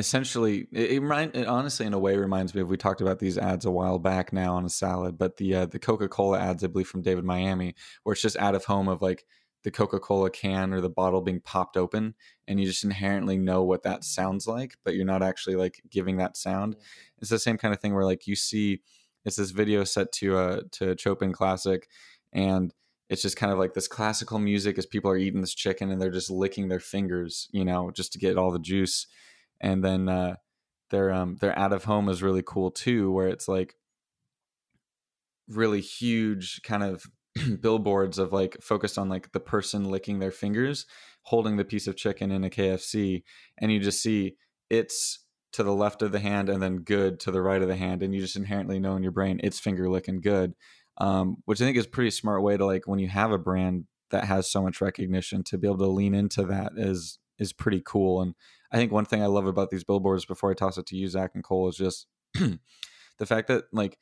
essentially 0.00 0.66
it, 0.72 0.92
it, 0.92 1.00
remind, 1.00 1.36
it 1.36 1.46
honestly 1.46 1.86
in 1.86 1.94
a 1.94 1.98
way 1.98 2.16
reminds 2.16 2.54
me 2.54 2.60
of 2.60 2.68
we 2.68 2.76
talked 2.76 3.00
about 3.00 3.20
these 3.20 3.38
ads 3.38 3.64
a 3.64 3.70
while 3.70 3.98
back 3.98 4.32
now 4.32 4.54
on 4.54 4.64
a 4.64 4.68
salad 4.68 5.16
but 5.16 5.36
the 5.36 5.54
uh, 5.54 5.66
the 5.66 5.78
coca-cola 5.78 6.40
ads 6.40 6.64
i 6.64 6.66
believe 6.66 6.88
from 6.88 7.02
david 7.02 7.24
miami 7.24 7.74
where 8.02 8.12
it's 8.12 8.22
just 8.22 8.36
out 8.38 8.54
of 8.56 8.64
home 8.64 8.88
of 8.88 9.00
like 9.00 9.24
the 9.62 9.70
coca-cola 9.70 10.30
can 10.30 10.72
or 10.72 10.80
the 10.80 10.88
bottle 10.88 11.20
being 11.20 11.40
popped 11.40 11.76
open 11.76 12.14
and 12.48 12.60
you 12.60 12.66
just 12.66 12.84
inherently 12.84 13.36
know 13.36 13.62
what 13.62 13.82
that 13.82 14.04
sounds 14.04 14.46
like 14.46 14.76
but 14.84 14.94
you're 14.94 15.04
not 15.04 15.22
actually 15.22 15.56
like 15.56 15.80
giving 15.90 16.16
that 16.16 16.36
sound. 16.36 16.76
It's 17.18 17.30
the 17.30 17.38
same 17.38 17.58
kind 17.58 17.74
of 17.74 17.80
thing 17.80 17.94
where 17.94 18.04
like 18.04 18.26
you 18.26 18.36
see 18.36 18.80
it's 19.24 19.36
this 19.36 19.50
video 19.50 19.84
set 19.84 20.12
to 20.12 20.38
a 20.38 20.62
to 20.72 20.90
a 20.90 20.98
chopin 20.98 21.32
classic 21.32 21.88
and 22.32 22.72
it's 23.10 23.22
just 23.22 23.36
kind 23.36 23.52
of 23.52 23.58
like 23.58 23.74
this 23.74 23.88
classical 23.88 24.38
music 24.38 24.78
as 24.78 24.86
people 24.86 25.10
are 25.10 25.16
eating 25.16 25.40
this 25.40 25.54
chicken 25.54 25.90
and 25.90 26.00
they're 26.00 26.10
just 26.10 26.30
licking 26.30 26.68
their 26.68 26.80
fingers 26.80 27.48
you 27.52 27.64
know 27.64 27.90
just 27.90 28.12
to 28.12 28.18
get 28.18 28.38
all 28.38 28.50
the 28.50 28.58
juice 28.58 29.06
and 29.60 29.84
then 29.84 30.08
uh, 30.08 30.36
their 30.90 31.12
um 31.12 31.36
their 31.40 31.56
out 31.58 31.72
of 31.72 31.84
home 31.84 32.08
is 32.08 32.22
really 32.22 32.42
cool 32.44 32.70
too, 32.70 33.10
where 33.12 33.28
it's 33.28 33.48
like 33.48 33.74
really 35.48 35.80
huge 35.80 36.60
kind 36.62 36.82
of 36.82 37.04
billboards 37.60 38.18
of 38.18 38.32
like 38.32 38.56
focused 38.60 38.98
on 38.98 39.08
like 39.08 39.32
the 39.32 39.40
person 39.40 39.84
licking 39.84 40.18
their 40.18 40.30
fingers, 40.30 40.86
holding 41.22 41.56
the 41.56 41.64
piece 41.64 41.86
of 41.86 41.96
chicken 41.96 42.30
in 42.30 42.44
a 42.44 42.50
KFC, 42.50 43.22
and 43.58 43.72
you 43.72 43.80
just 43.80 44.02
see 44.02 44.36
it's 44.68 45.24
to 45.52 45.62
the 45.64 45.74
left 45.74 46.00
of 46.02 46.12
the 46.12 46.20
hand 46.20 46.48
and 46.48 46.62
then 46.62 46.76
good 46.76 47.18
to 47.18 47.30
the 47.32 47.42
right 47.42 47.62
of 47.62 47.68
the 47.68 47.76
hand, 47.76 48.02
and 48.02 48.14
you 48.14 48.20
just 48.20 48.36
inherently 48.36 48.78
know 48.78 48.96
in 48.96 49.02
your 49.02 49.12
brain 49.12 49.40
it's 49.42 49.58
finger 49.58 49.88
licking 49.88 50.20
good, 50.20 50.54
um, 50.98 51.38
which 51.44 51.60
I 51.60 51.64
think 51.64 51.76
is 51.76 51.86
pretty 51.86 52.10
smart 52.10 52.42
way 52.42 52.56
to 52.56 52.64
like 52.64 52.86
when 52.86 52.98
you 52.98 53.08
have 53.08 53.32
a 53.32 53.38
brand 53.38 53.84
that 54.10 54.24
has 54.24 54.50
so 54.50 54.62
much 54.62 54.80
recognition 54.80 55.42
to 55.44 55.58
be 55.58 55.66
able 55.68 55.78
to 55.78 55.86
lean 55.86 56.14
into 56.14 56.44
that 56.44 56.72
is 56.76 57.18
is 57.38 57.52
pretty 57.52 57.82
cool 57.84 58.20
and 58.20 58.34
I 58.72 58.76
think 58.76 58.92
one 58.92 59.04
thing 59.04 59.22
I 59.22 59.26
love 59.26 59.46
about 59.46 59.70
these 59.70 59.84
billboards 59.84 60.24
before 60.24 60.50
I 60.50 60.54
toss 60.54 60.78
it 60.78 60.86
to 60.86 60.96
you, 60.96 61.08
Zach 61.08 61.32
and 61.34 61.44
Cole, 61.44 61.68
is 61.68 61.76
just 61.76 62.06
the 62.34 63.26
fact 63.26 63.48
that 63.48 63.64
like 63.72 63.98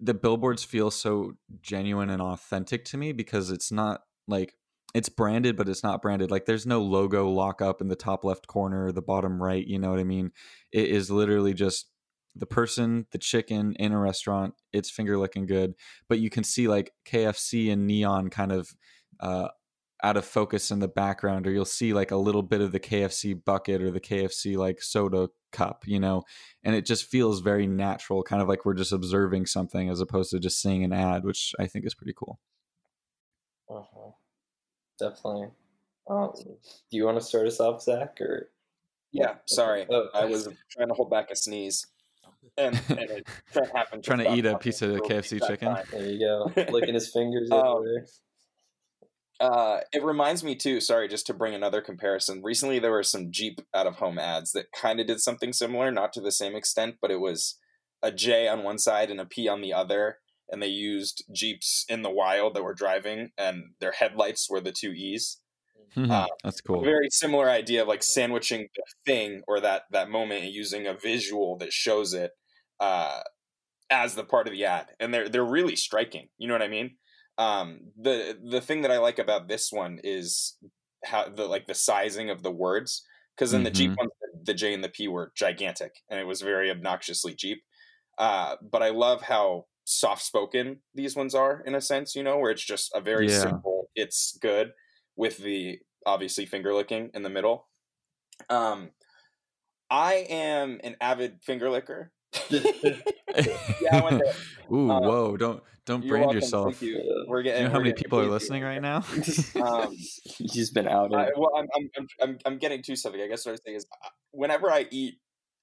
the 0.00 0.14
billboards 0.14 0.64
feel 0.64 0.90
so 0.90 1.32
genuine 1.60 2.10
and 2.10 2.22
authentic 2.22 2.84
to 2.86 2.96
me 2.96 3.12
because 3.12 3.50
it's 3.50 3.72
not 3.72 4.02
like 4.28 4.54
it's 4.94 5.08
branded, 5.08 5.56
but 5.56 5.68
it's 5.68 5.82
not 5.82 6.02
branded. 6.02 6.30
Like 6.30 6.44
there's 6.44 6.66
no 6.66 6.82
logo 6.82 7.28
lockup 7.28 7.80
in 7.80 7.88
the 7.88 7.96
top 7.96 8.24
left 8.24 8.46
corner 8.46 8.86
or 8.86 8.92
the 8.92 9.02
bottom 9.02 9.42
right. 9.42 9.66
You 9.66 9.78
know 9.78 9.90
what 9.90 9.98
I 9.98 10.04
mean? 10.04 10.32
It 10.70 10.88
is 10.88 11.10
literally 11.10 11.54
just 11.54 11.88
the 12.34 12.46
person, 12.46 13.06
the 13.10 13.18
chicken 13.18 13.74
in 13.78 13.92
a 13.92 13.98
restaurant. 13.98 14.54
It's 14.72 14.90
finger 14.90 15.18
looking 15.18 15.46
good, 15.46 15.74
but 16.08 16.18
you 16.18 16.30
can 16.30 16.44
see 16.44 16.68
like 16.68 16.92
KFC 17.06 17.72
and 17.72 17.86
neon 17.86 18.28
kind 18.28 18.52
of 18.52 18.74
uh, 19.20 19.48
out 20.02 20.16
of 20.16 20.24
focus 20.24 20.70
in 20.70 20.80
the 20.80 20.88
background 20.88 21.46
or 21.46 21.52
you'll 21.52 21.64
see 21.64 21.92
like 21.92 22.10
a 22.10 22.16
little 22.16 22.42
bit 22.42 22.60
of 22.60 22.72
the 22.72 22.80
KFC 22.80 23.34
bucket 23.44 23.80
or 23.80 23.90
the 23.90 24.00
KFC 24.00 24.56
like 24.56 24.82
soda 24.82 25.28
cup, 25.52 25.84
you 25.86 26.00
know, 26.00 26.24
and 26.64 26.74
it 26.74 26.84
just 26.84 27.04
feels 27.04 27.40
very 27.40 27.66
natural, 27.66 28.22
kind 28.22 28.42
of 28.42 28.48
like 28.48 28.64
we're 28.64 28.74
just 28.74 28.92
observing 28.92 29.46
something 29.46 29.88
as 29.88 30.00
opposed 30.00 30.30
to 30.32 30.40
just 30.40 30.60
seeing 30.60 30.82
an 30.82 30.92
ad, 30.92 31.24
which 31.24 31.54
I 31.60 31.66
think 31.66 31.86
is 31.86 31.94
pretty 31.94 32.14
cool. 32.16 32.40
Uh-huh. 33.70 34.10
Definitely. 34.98 35.48
Um, 36.10 36.32
do 36.34 36.96
you 36.96 37.04
want 37.04 37.18
to 37.18 37.24
start 37.24 37.46
us 37.46 37.60
off, 37.60 37.82
Zach, 37.82 38.20
or 38.20 38.50
Yeah, 39.12 39.34
sorry, 39.46 39.86
Oh, 39.88 40.08
I 40.14 40.24
was 40.24 40.48
trying 40.70 40.88
to 40.88 40.94
hold 40.94 41.10
back 41.10 41.30
a 41.30 41.36
sneeze, 41.36 41.86
and, 42.58 42.78
and 42.88 42.98
it 42.98 43.26
happened. 43.74 44.02
Trying 44.04 44.18
to 44.20 44.34
eat 44.34 44.46
a 44.46 44.58
piece 44.58 44.82
of 44.82 44.92
the 44.92 45.00
KFC 45.00 45.46
chicken? 45.46 45.68
time. 45.74 45.84
there 45.92 46.06
you 46.10 46.18
go, 46.18 46.52
licking 46.72 46.94
his 46.94 47.08
fingers 47.12 47.50
Um, 47.52 47.58
over 47.60 47.84
there. 47.84 48.06
Uh, 49.40 49.80
it 49.92 50.04
reminds 50.04 50.44
me 50.44 50.54
too. 50.54 50.80
Sorry, 50.80 51.08
just 51.08 51.26
to 51.26 51.34
bring 51.34 51.54
another 51.54 51.80
comparison. 51.80 52.42
Recently, 52.42 52.78
there 52.78 52.92
were 52.92 53.02
some 53.02 53.32
Jeep 53.32 53.60
out 53.74 53.86
of 53.86 53.96
home 53.96 54.18
ads 54.18 54.52
that 54.52 54.72
kind 54.72 55.00
of 55.00 55.06
did 55.06 55.20
something 55.20 55.52
similar, 55.52 55.90
not 55.90 56.12
to 56.12 56.20
the 56.20 56.32
same 56.32 56.54
extent, 56.54 56.96
but 57.00 57.10
it 57.10 57.20
was 57.20 57.58
a 58.02 58.12
J 58.12 58.48
on 58.48 58.62
one 58.62 58.78
side 58.78 59.10
and 59.10 59.20
a 59.20 59.26
P 59.26 59.48
on 59.48 59.60
the 59.60 59.72
other, 59.72 60.18
and 60.48 60.62
they 60.62 60.68
used 60.68 61.24
Jeeps 61.32 61.84
in 61.88 62.02
the 62.02 62.10
wild 62.10 62.54
that 62.54 62.62
were 62.62 62.74
driving, 62.74 63.30
and 63.36 63.64
their 63.80 63.92
headlights 63.92 64.48
were 64.50 64.60
the 64.60 64.72
two 64.72 64.92
E's. 64.92 65.38
Uh, 65.96 66.26
That's 66.42 66.60
cool. 66.62 66.82
very 66.82 67.08
similar 67.10 67.50
idea 67.50 67.82
of 67.82 67.88
like 67.88 68.02
sandwiching 68.02 68.68
the 68.74 68.82
thing 69.04 69.42
or 69.46 69.60
that 69.60 69.82
that 69.90 70.08
moment 70.08 70.42
and 70.42 70.52
using 70.52 70.86
a 70.86 70.94
visual 70.94 71.58
that 71.58 71.70
shows 71.72 72.14
it 72.14 72.30
uh, 72.80 73.20
as 73.90 74.14
the 74.14 74.24
part 74.24 74.46
of 74.46 74.54
the 74.54 74.64
ad, 74.64 74.86
and 75.00 75.12
they're 75.12 75.28
they're 75.28 75.44
really 75.44 75.76
striking. 75.76 76.28
You 76.38 76.48
know 76.48 76.54
what 76.54 76.62
I 76.62 76.68
mean? 76.68 76.96
Um, 77.38 77.92
the 77.96 78.38
the 78.44 78.60
thing 78.60 78.82
that 78.82 78.90
I 78.90 78.98
like 78.98 79.18
about 79.18 79.48
this 79.48 79.72
one 79.72 80.00
is 80.04 80.56
how 81.04 81.28
the 81.28 81.46
like 81.46 81.66
the 81.66 81.74
sizing 81.74 82.30
of 82.30 82.42
the 82.42 82.50
words 82.50 83.04
because 83.34 83.54
in 83.54 83.62
the 83.64 83.70
Jeep 83.70 83.92
Mhm. 83.92 83.96
one 83.96 84.08
the 84.44 84.54
J 84.54 84.74
and 84.74 84.84
the 84.84 84.88
P 84.88 85.08
were 85.08 85.32
gigantic 85.34 85.94
and 86.08 86.20
it 86.20 86.26
was 86.26 86.42
very 86.42 86.70
obnoxiously 86.70 87.34
Jeep. 87.34 87.62
Uh, 88.18 88.56
but 88.60 88.82
I 88.82 88.90
love 88.90 89.22
how 89.22 89.66
soft 89.84 90.22
spoken 90.22 90.82
these 90.94 91.16
ones 91.16 91.34
are 91.34 91.62
in 91.66 91.74
a 91.74 91.80
sense, 91.80 92.14
you 92.14 92.22
know, 92.22 92.38
where 92.38 92.50
it's 92.50 92.64
just 92.64 92.92
a 92.94 93.00
very 93.00 93.28
Yeah. 93.28 93.40
simple, 93.40 93.90
it's 93.94 94.36
good. 94.38 94.72
with 95.16 95.36
the 95.38 95.78
obviously 96.06 96.46
finger 96.46 96.72
licking 96.74 97.10
in 97.14 97.22
the 97.22 97.28
middle. 97.30 97.68
Um, 98.48 98.92
I 99.90 100.14
am 100.30 100.80
an 100.82 100.96
avid 101.00 101.42
finger 101.44 101.68
licker. 101.70 102.12
yeah, 102.50 102.96
I 103.92 104.02
went 104.02 104.22
there. 104.24 104.34
Ooh, 104.72 104.90
Um, 104.90 105.02
whoa! 105.02 105.36
Don't 105.36 105.62
don't 105.86 106.02
You're 106.04 106.10
brand 106.10 106.26
welcome, 106.26 106.40
yourself. 106.40 106.76
Thank 106.76 106.82
you. 106.82 107.24
We're 107.28 107.38
You 107.38 107.44
getting. 107.44 107.64
know 107.64 107.70
how 107.70 107.74
we're 107.78 107.80
many 107.80 107.90
getting 107.92 108.04
people 108.04 108.20
are 108.20 108.26
listening 108.26 108.62
right 108.62 108.80
now? 108.82 109.04
Um, 109.56 109.96
He's 110.24 110.70
been 110.70 110.88
out. 110.88 111.14
I, 111.14 111.28
well, 111.36 111.50
I'm, 111.56 111.66
I'm, 111.76 111.90
I'm, 111.98 112.06
I'm, 112.20 112.38
I'm 112.46 112.58
getting 112.58 112.82
to 112.82 112.96
something. 112.96 113.20
I 113.20 113.26
guess 113.28 113.44
what 113.44 113.50
I 113.50 113.52
was 113.52 113.60
saying 113.64 113.76
is, 113.76 113.86
uh, 114.04 114.08
whenever 114.30 114.70
I 114.70 114.86
eat 114.90 115.18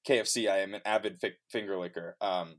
KFC, 0.08 0.50
I 0.50 0.58
am 0.58 0.74
an 0.74 0.82
avid 0.84 1.18
fi- 1.20 1.36
finger 1.50 1.78
licker. 1.78 2.16
Um, 2.20 2.56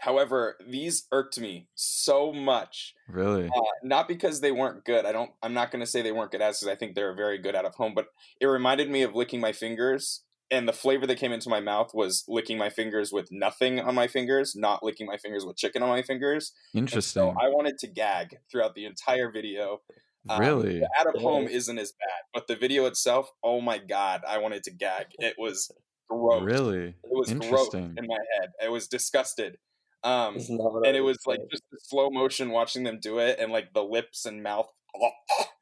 however, 0.00 0.56
these 0.68 1.06
irked 1.12 1.38
me 1.40 1.68
so 1.74 2.32
much. 2.32 2.94
really? 3.08 3.46
Uh, 3.46 3.60
not 3.82 4.06
because 4.08 4.40
they 4.40 4.52
weren't 4.52 4.84
good. 4.84 5.04
I 5.04 5.12
don't. 5.12 5.30
I'm 5.42 5.54
not 5.54 5.70
going 5.70 5.80
to 5.80 5.86
say 5.86 6.02
they 6.02 6.12
weren't 6.12 6.30
good 6.30 6.42
as 6.42 6.60
because 6.60 6.72
I 6.72 6.76
think 6.76 6.94
they're 6.94 7.14
very 7.14 7.38
good 7.38 7.54
out 7.56 7.64
of 7.64 7.74
home. 7.74 7.94
But 7.94 8.06
it 8.40 8.46
reminded 8.46 8.90
me 8.90 9.02
of 9.02 9.14
licking 9.14 9.40
my 9.40 9.52
fingers, 9.52 10.22
and 10.50 10.68
the 10.68 10.72
flavor 10.72 11.06
that 11.06 11.18
came 11.18 11.32
into 11.32 11.48
my 11.48 11.60
mouth 11.60 11.90
was 11.94 12.24
licking 12.28 12.56
my 12.58 12.70
fingers 12.70 13.12
with 13.12 13.28
nothing 13.30 13.80
on 13.80 13.94
my 13.94 14.06
fingers, 14.08 14.54
not 14.56 14.82
licking 14.82 15.06
my 15.06 15.16
fingers 15.16 15.44
with 15.44 15.56
chicken 15.56 15.82
on 15.82 15.88
my 15.88 16.02
fingers. 16.02 16.52
And 16.74 16.80
Interesting. 16.80 17.22
so 17.22 17.28
I 17.30 17.48
wanted 17.48 17.78
to 17.78 17.86
gag 17.86 18.36
throughout 18.50 18.74
the 18.74 18.84
entire 18.86 19.30
video. 19.30 19.80
Um, 20.28 20.40
really? 20.40 20.80
the 20.80 20.88
out 20.98 21.14
of 21.14 21.20
home 21.20 21.44
Yeah. 21.44 21.56
isn't 21.56 21.78
as 21.78 21.92
bad, 21.92 22.22
but 22.34 22.46
the 22.48 22.56
video 22.56 22.86
itself, 22.86 23.30
oh 23.42 23.60
my 23.60 23.78
god, 23.78 24.22
I 24.28 24.38
wanted 24.38 24.62
to 24.64 24.70
gag. 24.70 25.06
It 25.18 25.36
was 25.38 25.70
gross. 26.08 26.42
Really? 26.42 26.88
It 26.88 26.96
was 27.10 27.32
gross 27.32 27.72
in 27.74 27.94
my 28.06 28.18
head. 28.40 28.50
I 28.62 28.68
was 28.68 28.88
disgusted. 28.88 29.58
Um, 30.04 30.36
It's 30.36 30.48
not 30.50 30.86
and 30.86 30.96
it 30.96 31.00
would 31.00 31.16
was 31.16 31.26
like 31.26 31.40
just 31.50 31.62
the 31.72 31.78
slow 31.82 32.08
motion 32.10 32.50
watching 32.50 32.84
them 32.84 32.98
do 33.00 33.18
it, 33.18 33.38
and 33.38 33.52
like 33.52 33.72
the 33.74 33.82
lips 33.82 34.24
and 34.26 34.42
mouth, 34.42 34.68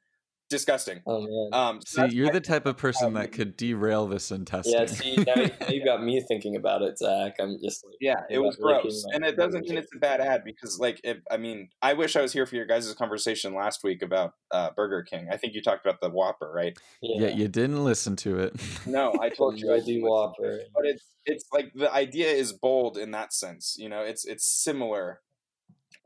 disgusting. 0.49 1.01
Oh 1.07 1.21
man. 1.21 1.49
Um, 1.53 1.81
so 1.85 2.07
See, 2.09 2.15
you're 2.17 2.31
the 2.31 2.41
type 2.41 2.67
of 2.67 2.77
person 2.77 3.09
um, 3.09 3.15
that 3.15 3.33
could 3.33 3.57
derail 3.57 4.07
this 4.07 4.31
in 4.31 4.45
testing. 4.45 4.75
yeah. 4.75 4.87
See, 4.87 5.17
now, 5.17 5.35
you- 5.43 5.51
now 5.61 5.69
you 5.69 5.85
got 5.85 6.03
me 6.03 6.21
thinking 6.29 6.57
about 6.57 6.83
it, 6.83 6.99
Zach. 6.99 7.35
I'm 7.41 7.59
just 7.63 7.85
like, 7.85 7.95
Yeah, 8.01 8.21
it 8.31 8.39
was 8.39 8.57
gross, 8.57 9.05
and 9.13 9.25
it 9.25 9.37
doesn't 9.37 9.67
mean 9.69 9.77
it's 9.79 9.95
a 9.95 9.99
bad 9.99 10.21
ad 10.21 10.43
because, 10.45 10.79
like, 10.79 11.01
if 11.05 11.19
I 11.31 11.37
mean, 11.37 11.69
I 11.83 11.95
wish 11.95 12.17
I 12.17 12.23
was 12.23 12.33
here 12.33 12.47
for 12.47 12.57
your 12.57 12.67
guys' 12.67 12.93
conversation 12.95 13.55
last 13.55 13.83
week 13.85 14.03
about 14.03 14.33
uh, 14.51 14.71
Burger 14.77 15.03
King. 15.03 15.29
I 15.31 15.37
think 15.37 15.55
you 15.55 15.63
talked 15.63 15.85
about 15.85 16.01
the 16.01 16.11
Whopper, 16.11 16.51
right? 16.53 16.77
yeah, 17.03 17.29
you 17.29 17.49
didn't 17.49 17.85
listen 17.85 18.17
to 18.17 18.39
it. 18.39 18.57
No, 18.87 19.13
I 19.21 19.29
told 19.37 19.59
you 19.59 19.73
I 19.73 19.77
I 19.77 19.79
do 19.81 19.85
didn't. 19.87 20.03
Whopper. 20.09 20.61
but 20.75 20.87
it's 20.87 21.05
it's 21.29 21.45
like 21.53 21.73
the 21.75 21.93
idea 21.93 22.29
is 22.29 22.53
bold 22.53 22.97
in 22.97 23.11
that 23.11 23.33
sense 23.33 23.75
you 23.77 23.89
know 23.89 24.01
it's 24.03 24.25
it's 24.25 24.47
similar 24.47 25.21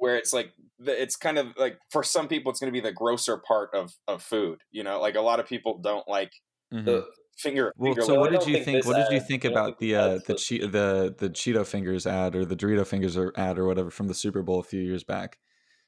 where 0.00 0.16
it's 0.16 0.32
like 0.32 0.52
it's 0.80 1.16
kind 1.16 1.38
of 1.38 1.48
like 1.56 1.78
for 1.90 2.02
some 2.02 2.26
people 2.28 2.50
it's 2.50 2.60
going 2.60 2.72
to 2.72 2.78
be 2.80 2.80
the 2.80 2.92
grosser 2.92 3.38
part 3.38 3.70
of 3.74 3.92
of 4.08 4.22
food 4.22 4.60
you 4.72 4.82
know 4.82 5.00
like 5.00 5.14
a 5.16 5.20
lot 5.20 5.40
of 5.40 5.46
people 5.46 5.78
don't 5.78 6.08
like 6.08 6.32
Mhm. 6.72 6.84
The- 6.86 7.06
finger 7.38 7.72
Well, 7.78 7.94
finger 7.94 8.02
so 8.06 8.20
what 8.20 8.30
did 8.32 8.46
you 8.46 8.54
think 8.62 8.84
think? 8.84 8.86
What 8.86 8.96
did 8.96 9.12
you 9.14 9.20
think 9.20 9.44
about 9.46 9.78
think 9.78 9.78
the 9.78 9.94
uh, 9.96 10.18
the 10.26 10.34
che- 10.34 10.66
the 10.66 11.14
the 11.18 11.30
Cheeto 11.30 11.66
fingers 11.66 12.06
ad 12.06 12.36
or 12.36 12.44
the 12.44 12.56
Dorito 12.56 12.86
fingers 12.86 13.16
or 13.16 13.32
ad 13.36 13.58
or 13.58 13.66
whatever 13.66 13.90
from 13.90 14.08
the 14.08 14.14
Super 14.14 14.42
Bowl 14.42 14.60
a 14.60 14.62
few 14.62 14.80
years 14.82 15.04
back? 15.04 15.38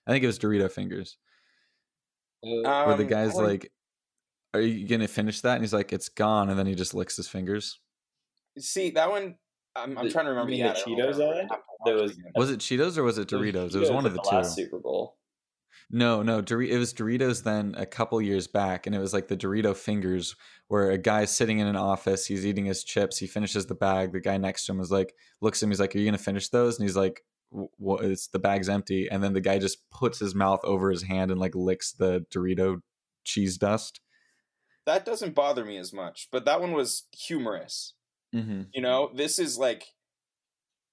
I 0.07 0.13
think 0.13 0.25
it 0.25 0.29
was 0.29 0.39
Dorito 0.39 0.71
fingers, 0.73 1.19
Uh, 2.45 2.85
where 2.85 2.97
the 2.97 3.05
Um, 3.05 3.09
guy's 3.09 3.35
like- 3.35 3.65
like, 3.65 3.73
"Are 4.55 4.61
you 4.61 4.89
gonna 4.89 5.09
finish 5.09 5.41
that?" 5.43 5.55
And 5.57 5.63
he's 5.63 5.73
like, 5.75 5.93
"It's 5.93 6.09
gone," 6.09 6.51
and 6.51 6.59
then 6.59 6.67
he 6.67 6.75
just 6.75 6.95
licks 6.95 7.17
his 7.17 7.29
fingers. 7.29 7.81
see 8.59 8.91
that 8.91 9.09
one 9.11 9.39
i'm, 9.77 9.97
I'm 9.99 10.05
The- 10.07 10.11
trying 10.13 10.25
to 10.27 10.31
remember 10.31 10.53
you 10.53 10.65
the 10.65 10.73
the 10.73 10.81
I 10.81 10.83
don't 10.85 10.99
know. 10.99 11.05
Cheetos 11.07 11.15
I'm 11.15 11.39
ad? 11.45 11.47
have 11.51 11.61
There 11.85 11.97
it 11.97 12.03
was- 12.03 12.19
Was 12.37 12.51
it 12.51 12.61
Cheetos 12.61 12.97
or 12.99 13.03
was 13.03 13.19
it 13.19 13.29
Doritos? 13.29 13.75
It 13.75 13.81
was 13.81 13.89
Cheetos 13.91 13.95
one 13.95 14.07
of 14.07 14.13
the 14.15 14.21
the 14.23 14.29
last 14.37 14.57
two. 14.57 14.65
Super 14.65 14.79
Bowl. 14.79 15.17
No, 15.91 16.23
no, 16.23 16.41
Dor- 16.41 16.63
it 16.63 16.79
was 16.79 16.95
Doritos 16.95 17.43
then 17.43 17.75
a 17.77 17.85
couple 17.85 18.21
years 18.23 18.47
back, 18.47 18.87
and 18.87 18.95
it 18.95 18.99
was 18.99 19.13
like 19.13 19.29
the 19.29 19.37
Dorito 19.37 19.77
fingers, 19.77 20.35
where 20.69 20.91
a 20.91 20.97
guy's 20.97 21.31
sitting 21.31 21.59
in 21.59 21.67
an 21.67 21.77
office, 21.77 22.25
he's 22.25 22.47
eating 22.47 22.65
his 22.65 22.83
chips, 22.83 23.19
he 23.19 23.27
finishes 23.27 23.67
the 23.67 23.75
bag, 23.75 24.13
the 24.13 24.21
guy 24.21 24.39
next 24.39 24.65
to 24.67 24.73
him 24.73 24.81
is 24.81 24.91
like, 24.91 25.15
looks 25.43 25.63
at 25.63 25.67
him, 25.67 25.71
he's 25.71 25.81
like, 25.81 25.95
"Are 25.95 25.99
you 25.99 26.07
gonna 26.07 26.17
finish 26.19 26.49
those?" 26.49 26.79
And 26.79 26.89
he's 26.89 26.97
like, 26.97 27.23
"What? 27.51 28.05
It's 28.05 28.29
the 28.29 28.39
bag's 28.39 28.71
empty," 28.71 29.09
and 29.11 29.23
then 29.23 29.35
the 29.35 29.41
guy 29.43 29.59
just 29.59 29.79
puts 29.91 30.19
his 30.19 30.35
mouth 30.35 30.61
over 30.65 30.91
his 30.91 31.03
hand 31.03 31.31
and 31.31 31.39
like 31.41 31.55
licks 31.55 31.93
the 31.93 32.25
Dorito 32.33 32.81
cheese 33.25 33.59
dust. 33.59 34.01
that 34.87 35.05
doesn't 35.05 35.35
bother 35.35 35.65
me 35.65 35.77
as 35.79 35.93
much 35.93 36.27
but 36.33 36.45
that 36.45 36.61
one 36.61 36.73
was 36.73 37.05
humorous 37.17 37.95
Mm-hmm. 38.35 38.63
you 38.73 38.81
know 38.83 39.11
this 39.15 39.39
is 39.39 39.59
like 39.59 39.85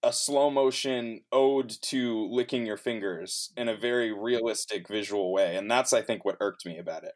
a 0.03 0.13
slow 0.13 0.49
motion 0.49 1.21
ode 1.31 1.69
to 1.83 2.27
licking 2.31 2.65
your 2.65 2.77
fingers 2.77 3.51
in 3.57 3.67
a 3.69 3.75
very 3.77 4.11
realistic 4.13 4.87
visual 4.87 5.31
way 5.33 5.55
and 5.57 5.69
that's 5.69 5.93
i 5.93 6.01
think 6.01 6.23
what 6.25 6.37
irked 6.39 6.65
me 6.65 6.77
about 6.77 7.03
it 7.03 7.13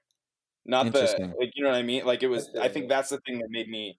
not 0.65 0.91
the 0.91 1.33
like 1.39 1.51
you 1.55 1.63
know 1.63 1.69
what 1.69 1.77
i 1.77 1.83
mean 1.83 2.05
like 2.05 2.23
it 2.23 2.27
was 2.29 2.49
i 2.62 2.67
think 2.67 2.89
that's 2.89 3.09
the 3.09 3.19
thing 3.25 3.39
that 3.39 3.49
made 3.49 3.69
me 3.69 3.97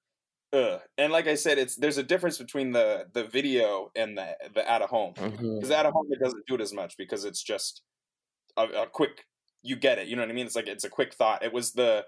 Ugh. 0.52 0.80
and 0.98 1.12
like 1.12 1.26
i 1.26 1.34
said 1.34 1.58
it's 1.58 1.76
there's 1.76 1.98
a 1.98 2.02
difference 2.02 2.38
between 2.38 2.72
the 2.72 3.06
the 3.12 3.24
video 3.24 3.90
and 3.96 4.16
the 4.16 4.36
the 4.54 4.70
out 4.70 4.82
of 4.82 4.90
home 4.90 5.14
Mm-hmm. 5.14 5.56
because 5.56 5.70
out 5.70 5.86
of 5.86 5.92
home 5.92 6.06
it 6.10 6.20
doesn't 6.20 6.46
do 6.46 6.54
it 6.54 6.60
as 6.60 6.72
much 6.72 6.96
because 6.96 7.24
it's 7.24 7.42
just 7.42 7.82
a, 8.56 8.64
a 8.64 8.86
quick 8.86 9.24
you 9.62 9.76
get 9.76 9.98
it 9.98 10.08
you 10.08 10.16
know 10.16 10.22
what 10.22 10.30
i 10.30 10.34
mean 10.34 10.46
it's 10.46 10.56
like 10.56 10.68
it's 10.68 10.84
a 10.84 10.90
quick 10.90 11.14
thought 11.14 11.42
it 11.44 11.52
was 11.52 11.72
the 11.72 12.04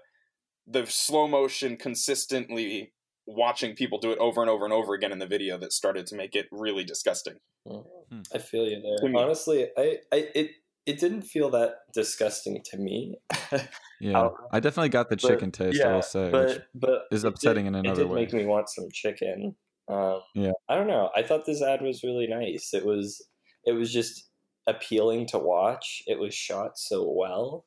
the 0.67 0.85
slow 0.85 1.27
motion 1.27 1.77
consistently 1.77 2.93
watching 3.27 3.75
people 3.75 3.99
do 3.99 4.11
it 4.11 4.17
over 4.19 4.41
and 4.41 4.49
over 4.49 4.63
and 4.65 4.73
over 4.73 4.93
again 4.93 5.11
in 5.11 5.19
the 5.19 5.27
video 5.27 5.57
that 5.57 5.73
started 5.73 6.07
to 6.07 6.15
make 6.15 6.33
it 6.35 6.47
really 6.51 6.83
disgusting 6.83 7.35
Hmm. 7.67 8.21
I 8.33 8.37
feel 8.37 8.63
you 8.65 8.77
To 8.77 8.97
there. 9.01 9.09
me. 9.09 9.19
Honestly, 9.19 9.67
I, 9.77 9.97
I 10.13 10.27
it 10.33 10.51
it 10.85 10.99
didn't 10.99 11.23
feel 11.23 11.49
that 11.49 11.71
disgusting 11.93 12.61
to 12.71 12.77
me. 12.77 13.17
Yeah, 13.99 14.19
I'll- 14.21 14.37
I 14.53 14.59
definitely 14.59 14.89
got 14.89 15.09
the 15.09 15.15
but- 15.17 15.27
chicken 15.27 15.51
taste. 15.51 15.81
I 15.83 15.91
will 15.93 16.01
say, 16.03 16.29
but 16.29 16.47
which 16.47 16.59
but 16.75 17.01
is 17.11 17.23
upsetting 17.23 17.65
did, 17.65 17.69
in 17.69 17.75
another 17.75 17.87
way. 17.87 17.89
it 17.89 17.97
another 17.97 18.03
did 18.03 18.13
way. 18.13 18.21
make 18.21 18.33
me 18.33 18.45
want 18.45 18.69
some 18.69 18.85
chicken. 18.93 19.55
Um, 19.89 20.21
Yeah. 20.35 20.51
I 20.69 20.75
don't 20.75 20.87
know. 20.87 21.09
I 21.15 21.23
thought 21.23 21.45
this 21.47 21.61
ad 21.63 21.81
was 21.81 22.03
really 22.03 22.27
nice. 22.27 22.73
It 22.73 22.85
was 22.85 23.27
it 23.65 23.71
was 23.73 23.91
just 23.91 24.29
appealing 24.67 25.25
to 25.27 25.39
watch. 25.39 26.03
It 26.07 26.19
was 26.19 26.33
shot 26.35 26.77
so 26.77 27.09
well. 27.11 27.65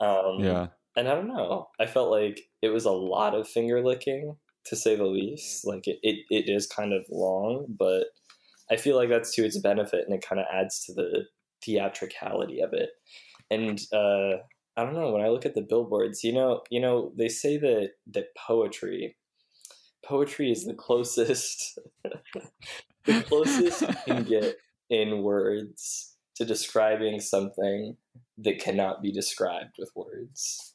Um, 0.00 0.40
yeah, 0.40 0.66
and 0.96 1.08
I 1.08 1.14
don't 1.14 1.28
know. 1.28 1.68
I 1.80 1.86
felt 1.86 2.10
like 2.10 2.40
it 2.60 2.68
was 2.68 2.84
a 2.84 2.90
lot 2.92 3.34
of 3.34 3.48
finger 3.48 3.82
licking, 3.82 4.36
to 4.66 4.76
say 4.76 4.96
the 4.96 5.04
least. 5.04 5.66
Like 5.66 5.86
it, 5.86 5.98
it, 6.02 6.24
it 6.30 6.48
is 6.48 6.66
kind 6.66 6.92
of 6.92 7.04
long, 7.10 7.66
but 7.68 8.06
I 8.70 8.76
feel 8.76 8.96
like 8.96 9.08
that's 9.08 9.34
to 9.34 9.44
its 9.44 9.58
benefit, 9.58 10.04
and 10.06 10.14
it 10.14 10.26
kind 10.26 10.40
of 10.40 10.46
adds 10.52 10.84
to 10.86 10.94
the 10.94 11.24
theatricality 11.64 12.60
of 12.60 12.72
it. 12.72 12.90
And 13.50 13.80
uh, 13.92 14.38
I 14.76 14.84
don't 14.84 14.94
know. 14.94 15.10
When 15.12 15.22
I 15.22 15.28
look 15.28 15.44
at 15.44 15.54
the 15.54 15.66
billboards, 15.68 16.24
you 16.24 16.32
know, 16.32 16.62
you 16.70 16.80
know, 16.80 17.12
they 17.16 17.28
say 17.28 17.58
that 17.58 17.90
that 18.12 18.34
poetry, 18.36 19.16
poetry 20.04 20.50
is 20.50 20.64
the 20.64 20.74
closest, 20.74 21.78
the 23.04 23.22
closest 23.22 23.82
you 23.82 23.94
can 24.06 24.24
get 24.28 24.56
in 24.88 25.22
words 25.22 26.16
to 26.36 26.44
describing 26.44 27.20
something 27.20 27.96
that 28.38 28.58
cannot 28.58 29.02
be 29.02 29.12
described 29.12 29.74
with 29.78 29.90
words. 29.94 30.74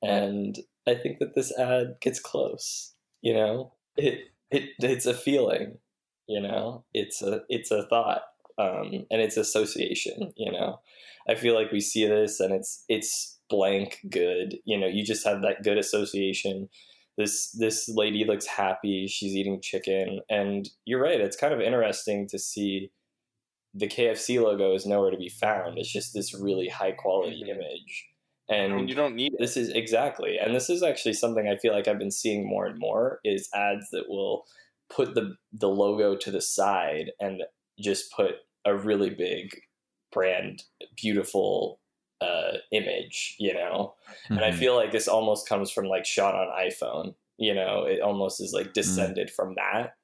And 0.00 0.56
I 0.86 0.94
think 0.94 1.18
that 1.18 1.34
this 1.34 1.56
ad 1.58 1.96
gets 2.00 2.20
close. 2.20 2.91
You 3.22 3.34
know, 3.34 3.72
it 3.96 4.28
it 4.50 4.70
it's 4.80 5.06
a 5.06 5.14
feeling. 5.14 5.78
You 6.28 6.40
know, 6.40 6.84
it's 6.94 7.22
a 7.22 7.42
it's 7.48 7.70
a 7.70 7.86
thought, 7.88 8.22
um, 8.58 9.06
and 9.10 9.20
it's 9.22 9.36
association. 9.36 10.32
You 10.36 10.52
know, 10.52 10.80
I 11.28 11.34
feel 11.34 11.54
like 11.54 11.72
we 11.72 11.80
see 11.80 12.06
this 12.06 12.40
and 12.40 12.52
it's 12.54 12.84
it's 12.88 13.38
blank 13.50 14.00
good. 14.10 14.56
You 14.64 14.78
know, 14.78 14.86
you 14.86 15.04
just 15.04 15.26
have 15.26 15.42
that 15.42 15.62
good 15.64 15.78
association. 15.78 16.68
This 17.18 17.50
this 17.52 17.88
lady 17.88 18.24
looks 18.24 18.46
happy. 18.46 19.06
She's 19.08 19.34
eating 19.36 19.60
chicken, 19.60 20.20
and 20.30 20.68
you're 20.84 21.02
right. 21.02 21.20
It's 21.20 21.36
kind 21.36 21.54
of 21.54 21.60
interesting 21.60 22.28
to 22.28 22.38
see 22.38 22.90
the 23.74 23.88
KFC 23.88 24.38
logo 24.42 24.74
is 24.74 24.86
nowhere 24.86 25.10
to 25.10 25.16
be 25.16 25.28
found. 25.30 25.78
It's 25.78 25.92
just 25.92 26.14
this 26.14 26.34
really 26.34 26.68
high 26.68 26.92
quality 26.92 27.44
Mhm. 27.44 27.50
image, 27.50 28.08
and 28.70 28.78
and 28.78 28.88
you 28.88 28.94
don't 28.94 29.14
need 29.16 29.34
it 29.34 29.40
this 29.40 29.56
is 29.56 29.70
exactly, 29.70 30.38
and 30.38 30.54
this 30.54 30.70
is 30.70 30.82
actually 30.82 31.14
something 31.14 31.48
I 31.48 31.56
feel 31.56 31.72
like 31.72 31.88
I've 31.88 31.98
been 31.98 32.10
seeing 32.10 32.46
more 32.46 32.66
and 32.66 32.78
more 32.78 33.20
is 33.24 33.48
ads 33.54 33.90
that 33.90 34.08
will 34.08 34.44
put 34.90 35.14
the 35.14 35.36
the 35.52 35.68
logo 35.68 36.16
to 36.16 36.30
the 36.30 36.40
side 36.42 37.12
and 37.20 37.42
just 37.80 38.12
put 38.12 38.36
a 38.64 38.76
really 38.76 39.10
big 39.10 39.50
brand, 40.12 40.62
beautiful 40.96 41.80
uh, 42.20 42.58
image, 42.72 43.36
you 43.38 43.52
know. 43.54 43.94
And 44.36 44.44
I 44.44 44.50
Mhm. 44.50 44.52
feel 44.52 44.76
like 44.76 44.92
this 44.92 45.08
almost 45.08 45.48
comes 45.48 45.70
from 45.70 45.86
like 45.86 46.04
shot 46.04 46.34
on 46.34 46.48
iPhone. 46.60 47.14
You 47.38 47.54
know, 47.54 47.84
it 47.84 48.00
almost 48.00 48.40
is 48.40 48.52
like 48.52 48.72
descended 48.74 49.30
from 49.30 49.54
that 49.56 49.94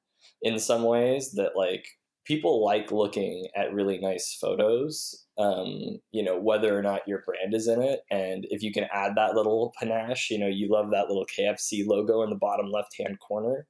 in 0.41 0.59
some 0.59 0.83
ways. 0.83 1.33
That 1.33 1.55
like 1.55 1.98
people 2.29 2.63
like 2.63 2.91
looking 2.91 3.47
at 3.55 3.73
really 3.73 3.97
nice 3.97 4.37
photos. 4.39 5.25
Um, 5.39 5.99
you 6.11 6.21
know, 6.23 6.39
whether 6.39 6.77
or 6.77 6.83
not 6.83 7.07
your 7.07 7.23
brand 7.25 7.55
is 7.55 7.67
in 7.67 7.81
it, 7.81 8.01
and 8.11 8.45
if 8.51 8.61
you 8.61 8.71
can 8.71 8.85
add 8.93 9.13
that 9.15 9.33
little 9.33 9.73
panache, 9.79 10.29
you 10.29 10.37
know, 10.37 10.47
you 10.47 10.69
love 10.69 10.91
that 10.91 11.07
little 11.07 11.25
KFC 11.25 11.87
logo 11.87 12.21
in 12.21 12.29
the 12.29 12.35
bottom 12.35 12.69
left 12.71 12.95
hand 12.99 13.17
corner. 13.19 13.65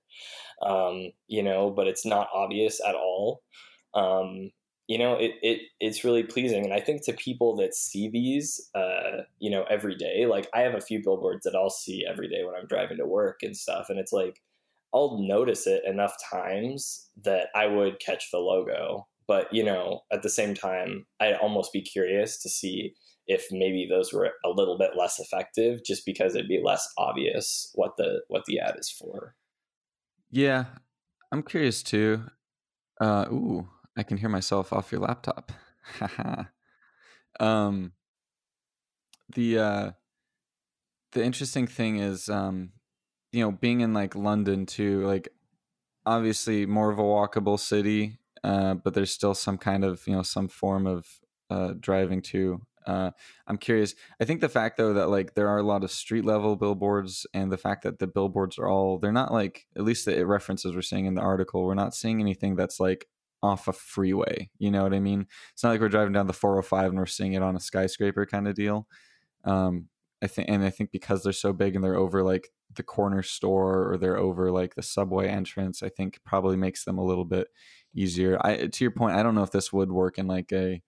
Um, 0.61 1.11
you 1.27 1.41
know, 1.41 1.69
but 1.71 1.87
it's 1.87 2.05
not 2.05 2.27
obvious 2.33 2.81
at 2.85 2.95
all. 2.95 3.41
Um, 3.93 4.51
you 4.87 4.97
know, 4.97 5.13
it, 5.13 5.35
it 5.41 5.61
it's 5.79 6.03
really 6.03 6.23
pleasing. 6.23 6.65
And 6.65 6.73
I 6.73 6.81
think 6.81 7.05
to 7.05 7.13
people 7.13 7.55
that 7.57 7.75
see 7.75 8.09
these, 8.09 8.69
uh, 8.75 9.21
you 9.37 9.51
know, 9.51 9.63
every 9.69 9.95
day, 9.95 10.25
like 10.25 10.49
I 10.53 10.61
have 10.61 10.73
a 10.73 10.81
few 10.81 11.01
billboards 11.01 11.43
that 11.45 11.55
I'll 11.55 11.69
see 11.69 12.05
every 12.09 12.27
day 12.27 12.43
when 12.43 12.55
I'm 12.55 12.67
driving 12.67 12.97
to 12.97 13.05
work 13.05 13.39
and 13.41 13.55
stuff. 13.55 13.85
And 13.89 13.99
it's 13.99 14.11
like, 14.11 14.41
I'll 14.93 15.19
notice 15.19 15.67
it 15.67 15.83
enough 15.85 16.15
times 16.31 17.09
that 17.23 17.47
I 17.55 17.67
would 17.67 17.99
catch 17.99 18.31
the 18.31 18.39
logo. 18.39 19.07
But, 19.27 19.53
you 19.53 19.63
know, 19.63 20.01
at 20.11 20.23
the 20.23 20.29
same 20.29 20.55
time, 20.55 21.05
I'd 21.19 21.35
almost 21.35 21.71
be 21.71 21.81
curious 21.81 22.41
to 22.41 22.49
see 22.49 22.95
if 23.27 23.45
maybe 23.51 23.87
those 23.87 24.11
were 24.11 24.31
a 24.43 24.49
little 24.49 24.77
bit 24.77 24.97
less 24.97 25.19
effective 25.19 25.81
just 25.85 26.03
because 26.03 26.33
it'd 26.33 26.49
be 26.49 26.61
less 26.63 26.87
obvious 26.97 27.69
what 27.75 27.91
the 27.97 28.21
what 28.27 28.43
the 28.45 28.59
ad 28.59 28.75
is 28.79 28.89
for. 28.89 29.35
Yeah, 30.31 30.65
I'm 31.31 31.43
curious 31.43 31.83
too. 31.83 32.23
Uh, 32.99 33.25
ooh, 33.31 33.69
I 33.95 34.01
can 34.03 34.17
hear 34.17 34.29
myself 34.29 34.73
off 34.73 34.91
your 34.91 35.01
laptop. 35.01 35.51
um, 37.39 37.93
the 39.33 39.59
uh, 39.59 39.91
the 41.11 41.23
interesting 41.23 41.67
thing 41.67 41.99
is, 41.99 42.29
um, 42.29 42.71
you 43.31 43.43
know, 43.43 43.51
being 43.51 43.81
in 43.81 43.93
like 43.93 44.15
London 44.15 44.65
too, 44.65 45.05
like 45.05 45.29
obviously 46.05 46.65
more 46.65 46.91
of 46.91 46.99
a 46.99 47.03
walkable 47.03 47.59
city, 47.59 48.17
uh, 48.43 48.75
but 48.75 48.93
there's 48.93 49.11
still 49.11 49.33
some 49.33 49.57
kind 49.57 49.83
of 49.83 50.05
you 50.07 50.15
know 50.15 50.23
some 50.23 50.47
form 50.47 50.87
of 50.87 51.07
uh, 51.49 51.73
driving 51.79 52.21
to. 52.21 52.61
Uh, 52.87 53.11
I'm 53.45 53.57
curious. 53.57 53.93
I 54.19 54.25
think 54.25 54.41
the 54.41 54.49
fact 54.49 54.77
though 54.77 54.93
that 54.93 55.09
like 55.09 55.35
there 55.35 55.49
are 55.49 55.59
a 55.59 55.63
lot 55.63 55.83
of 55.83 55.91
street 55.91 56.25
level 56.25 56.55
billboards, 56.55 57.27
and 57.33 57.51
the 57.51 57.57
fact 57.57 57.83
that 57.83 57.99
the 57.99 58.07
billboards 58.07 58.57
are 58.57 58.67
all 58.67 58.97
they're 58.97 59.11
not 59.11 59.31
like 59.31 59.67
at 59.75 59.83
least 59.83 60.05
the 60.05 60.25
references 60.25 60.73
we're 60.73 60.81
seeing 60.81 61.05
in 61.05 61.15
the 61.15 61.21
article. 61.21 61.65
We're 61.65 61.75
not 61.75 61.93
seeing 61.93 62.19
anything 62.19 62.55
that's 62.55 62.79
like 62.79 63.07
off 63.41 63.67
a 63.67 63.73
freeway. 63.73 64.49
You 64.57 64.71
know 64.71 64.83
what 64.83 64.93
I 64.93 64.99
mean? 64.99 65.27
It's 65.53 65.63
not 65.63 65.69
like 65.69 65.81
we're 65.81 65.89
driving 65.89 66.13
down 66.13 66.27
the 66.27 66.33
405 66.33 66.89
and 66.89 66.99
we're 66.99 67.05
seeing 67.05 67.33
it 67.33 67.43
on 67.43 67.55
a 67.55 67.59
skyscraper 67.59 68.25
kind 68.25 68.47
of 68.47 68.55
deal. 68.55 68.87
Um, 69.45 69.87
I 70.21 70.27
think, 70.27 70.49
and 70.49 70.63
I 70.63 70.69
think 70.69 70.91
because 70.91 71.23
they're 71.23 71.31
so 71.31 71.53
big 71.53 71.75
and 71.75 71.83
they're 71.83 71.95
over 71.95 72.23
like 72.23 72.51
the 72.75 72.83
corner 72.83 73.23
store 73.23 73.91
or 73.91 73.97
they're 73.97 74.17
over 74.17 74.51
like 74.51 74.75
the 74.75 74.83
subway 74.83 75.27
entrance, 75.27 75.81
I 75.81 75.89
think 75.89 76.19
probably 76.23 76.55
makes 76.55 76.83
them 76.83 76.97
a 76.97 77.05
little 77.05 77.25
bit 77.25 77.47
easier. 77.95 78.37
I, 78.45 78.67
to 78.67 78.83
your 78.83 78.91
point, 78.91 79.15
I 79.15 79.23
don't 79.23 79.35
know 79.35 79.43
if 79.43 79.51
this 79.51 79.73
would 79.73 79.91
work 79.91 80.17
in 80.17 80.27
like 80.27 80.51
a, 80.51 80.81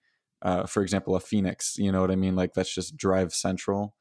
uh, 0.43 0.65
for 0.67 0.83
example, 0.83 1.15
a 1.15 1.19
Phoenix. 1.19 1.77
You 1.77 1.91
know 1.91 2.01
what 2.01 2.11
I 2.11 2.15
mean? 2.15 2.35
Like 2.35 2.53
that's 2.53 2.73
just 2.73 2.97
drive 2.97 3.33
central. 3.33 3.95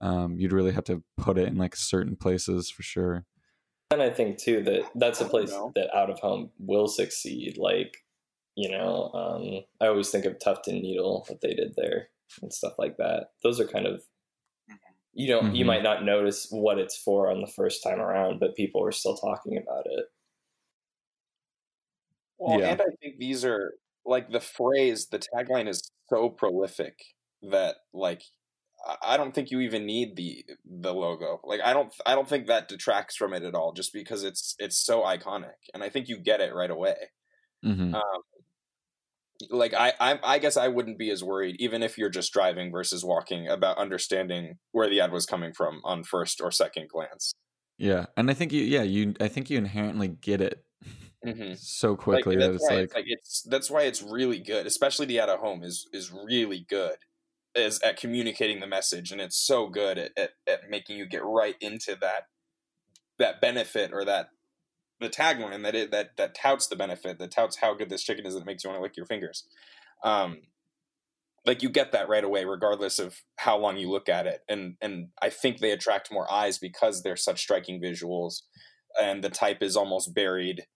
Um, 0.00 0.38
you'd 0.38 0.52
really 0.52 0.72
have 0.72 0.84
to 0.84 1.02
put 1.16 1.38
it 1.38 1.48
in 1.48 1.58
like 1.58 1.76
certain 1.76 2.16
places 2.16 2.70
for 2.70 2.82
sure. 2.82 3.26
And 3.90 4.02
I 4.02 4.10
think 4.10 4.38
too 4.38 4.62
that 4.64 4.82
that's 4.94 5.20
a 5.20 5.24
place 5.24 5.50
that 5.74 5.94
out 5.94 6.10
of 6.10 6.18
home 6.20 6.50
will 6.58 6.88
succeed. 6.88 7.58
Like, 7.58 7.96
you 8.54 8.70
know, 8.70 9.10
um, 9.12 9.64
I 9.80 9.88
always 9.88 10.10
think 10.10 10.24
of 10.24 10.38
Tuft 10.38 10.68
and 10.68 10.80
Needle, 10.80 11.24
what 11.28 11.40
they 11.40 11.54
did 11.54 11.74
there 11.76 12.08
and 12.42 12.52
stuff 12.52 12.74
like 12.78 12.96
that. 12.98 13.28
Those 13.42 13.60
are 13.60 13.66
kind 13.66 13.86
of, 13.86 14.02
you 15.18 15.28
know, 15.28 15.42
Mhm. 15.42 15.52
you 15.52 15.66
might 15.66 15.84
not 15.84 16.04
notice 16.04 16.48
what 16.50 16.78
it's 16.78 16.98
for 16.98 17.30
on 17.30 17.42
the 17.42 17.48
first 17.48 17.84
time 17.84 18.00
around, 18.00 18.40
but 18.40 18.56
people 18.56 18.84
are 18.84 18.92
still 18.92 19.16
talking 19.18 19.58
about 19.58 19.86
it. 19.86 20.06
Well, 22.38 22.60
Yeah. 22.60 22.64
and 22.64 22.80
I 22.80 22.86
think 23.00 23.18
these 23.18 23.44
are 23.44 23.74
like 24.04 24.30
the 24.30 24.40
phrase, 24.40 25.08
the 25.08 25.18
tagline 25.18 25.68
is 25.68 25.90
so 26.08 26.30
prolific 26.30 26.98
that 27.42 27.76
like 27.92 28.22
I- 28.86 28.98
I 29.14 29.16
don't 29.16 29.34
think 29.34 29.50
you 29.50 29.60
even 29.60 29.86
need 29.86 30.16
the 30.16 30.44
the 30.64 30.94
logo. 30.94 31.40
Like 31.44 31.60
I 31.62 31.72
don't 31.74 31.92
I 32.06 32.14
don't 32.14 32.28
think 32.28 32.46
that 32.48 32.68
detracts 32.68 33.16
from 33.16 33.34
it 33.34 33.42
at 33.44 33.54
all 33.54 33.72
just 33.72 33.92
because 33.92 34.24
it's 34.24 34.54
it's 34.58 34.78
so 34.78 35.02
iconic 35.02 35.56
and 35.74 35.82
I 35.84 35.90
think 35.90 36.08
you 36.08 36.18
get 36.18 36.40
it 36.40 36.54
right 36.54 36.70
away. 36.70 36.96
Mm-hmm. 37.64 37.94
Um 37.94 38.22
like 39.50 39.74
I, 39.74 39.92
I 40.00 40.18
I 40.22 40.38
guess 40.38 40.56
I 40.56 40.68
wouldn't 40.68 40.98
be 40.98 41.10
as 41.10 41.22
worried 41.22 41.56
even 41.58 41.82
if 41.82 41.96
you're 41.96 42.10
just 42.10 42.32
driving 42.32 42.72
versus 42.72 43.04
walking 43.04 43.48
about 43.48 43.78
understanding 43.78 44.58
where 44.72 44.88
the 44.88 45.00
ad 45.00 45.12
was 45.12 45.26
coming 45.26 45.52
from 45.52 45.80
on 45.84 46.04
first 46.04 46.40
or 46.40 46.50
second 46.50 46.88
glance. 46.88 47.32
Yeah, 47.78 48.06
and 48.16 48.28
I 48.28 48.34
think 48.34 48.52
you, 48.52 48.64
yeah, 48.64 48.82
you, 48.82 49.14
I 49.20 49.28
think 49.28 49.50
you 49.50 49.56
inherently 49.56 50.08
get 50.08 50.40
it 50.40 50.64
Mm-hmm. 51.26 51.54
so 51.56 51.90
like 51.90 51.98
quickly 51.98 52.36
that 52.36 52.52
that's 52.52 52.62
it's 52.62 52.70
why 52.70 52.76
like, 52.76 52.84
it's 52.84 52.94
like 52.94 53.04
it's 53.08 53.42
that's 53.50 53.70
why 53.72 53.82
it's 53.82 54.02
really 54.02 54.38
good 54.38 54.68
especially 54.68 55.04
the 55.04 55.18
ad 55.18 55.28
of 55.28 55.40
home 55.40 55.64
is 55.64 55.88
is 55.92 56.12
really 56.12 56.64
good 56.68 56.94
is 57.56 57.80
at 57.80 57.96
communicating 57.96 58.60
the 58.60 58.68
message 58.68 59.10
and 59.10 59.20
it's 59.20 59.36
so 59.36 59.66
good 59.66 59.98
at, 59.98 60.12
at, 60.16 60.30
at 60.46 60.70
making 60.70 60.96
you 60.96 61.06
get 61.06 61.24
right 61.24 61.56
into 61.60 61.96
that 62.00 62.26
that 63.18 63.40
benefit 63.40 63.92
or 63.92 64.04
that 64.04 64.28
the 65.00 65.08
tagline 65.08 65.62
that 65.62 65.74
it 65.74 65.90
that 65.90 66.16
that 66.16 66.34
touts 66.34 66.66
the 66.66 66.76
benefit 66.76 67.18
that 67.18 67.30
touts 67.30 67.56
how 67.56 67.74
good 67.74 67.90
this 67.90 68.02
chicken 68.02 68.26
is 68.26 68.34
that 68.34 68.46
makes 68.46 68.64
you 68.64 68.70
want 68.70 68.78
to 68.78 68.82
lick 68.82 68.96
your 68.96 69.06
fingers 69.06 69.44
um 70.04 70.38
like 71.46 71.62
you 71.62 71.70
get 71.70 71.92
that 71.92 72.08
right 72.08 72.24
away 72.24 72.44
regardless 72.44 72.98
of 72.98 73.22
how 73.36 73.56
long 73.56 73.76
you 73.76 73.90
look 73.90 74.08
at 74.08 74.26
it 74.26 74.42
and 74.48 74.76
and 74.80 75.08
i 75.22 75.30
think 75.30 75.58
they 75.58 75.70
attract 75.70 76.12
more 76.12 76.30
eyes 76.30 76.58
because 76.58 77.02
they're 77.02 77.16
such 77.16 77.40
striking 77.40 77.80
visuals 77.80 78.42
and 79.00 79.22
the 79.22 79.30
type 79.30 79.62
is 79.62 79.76
almost 79.76 80.14
buried 80.14 80.66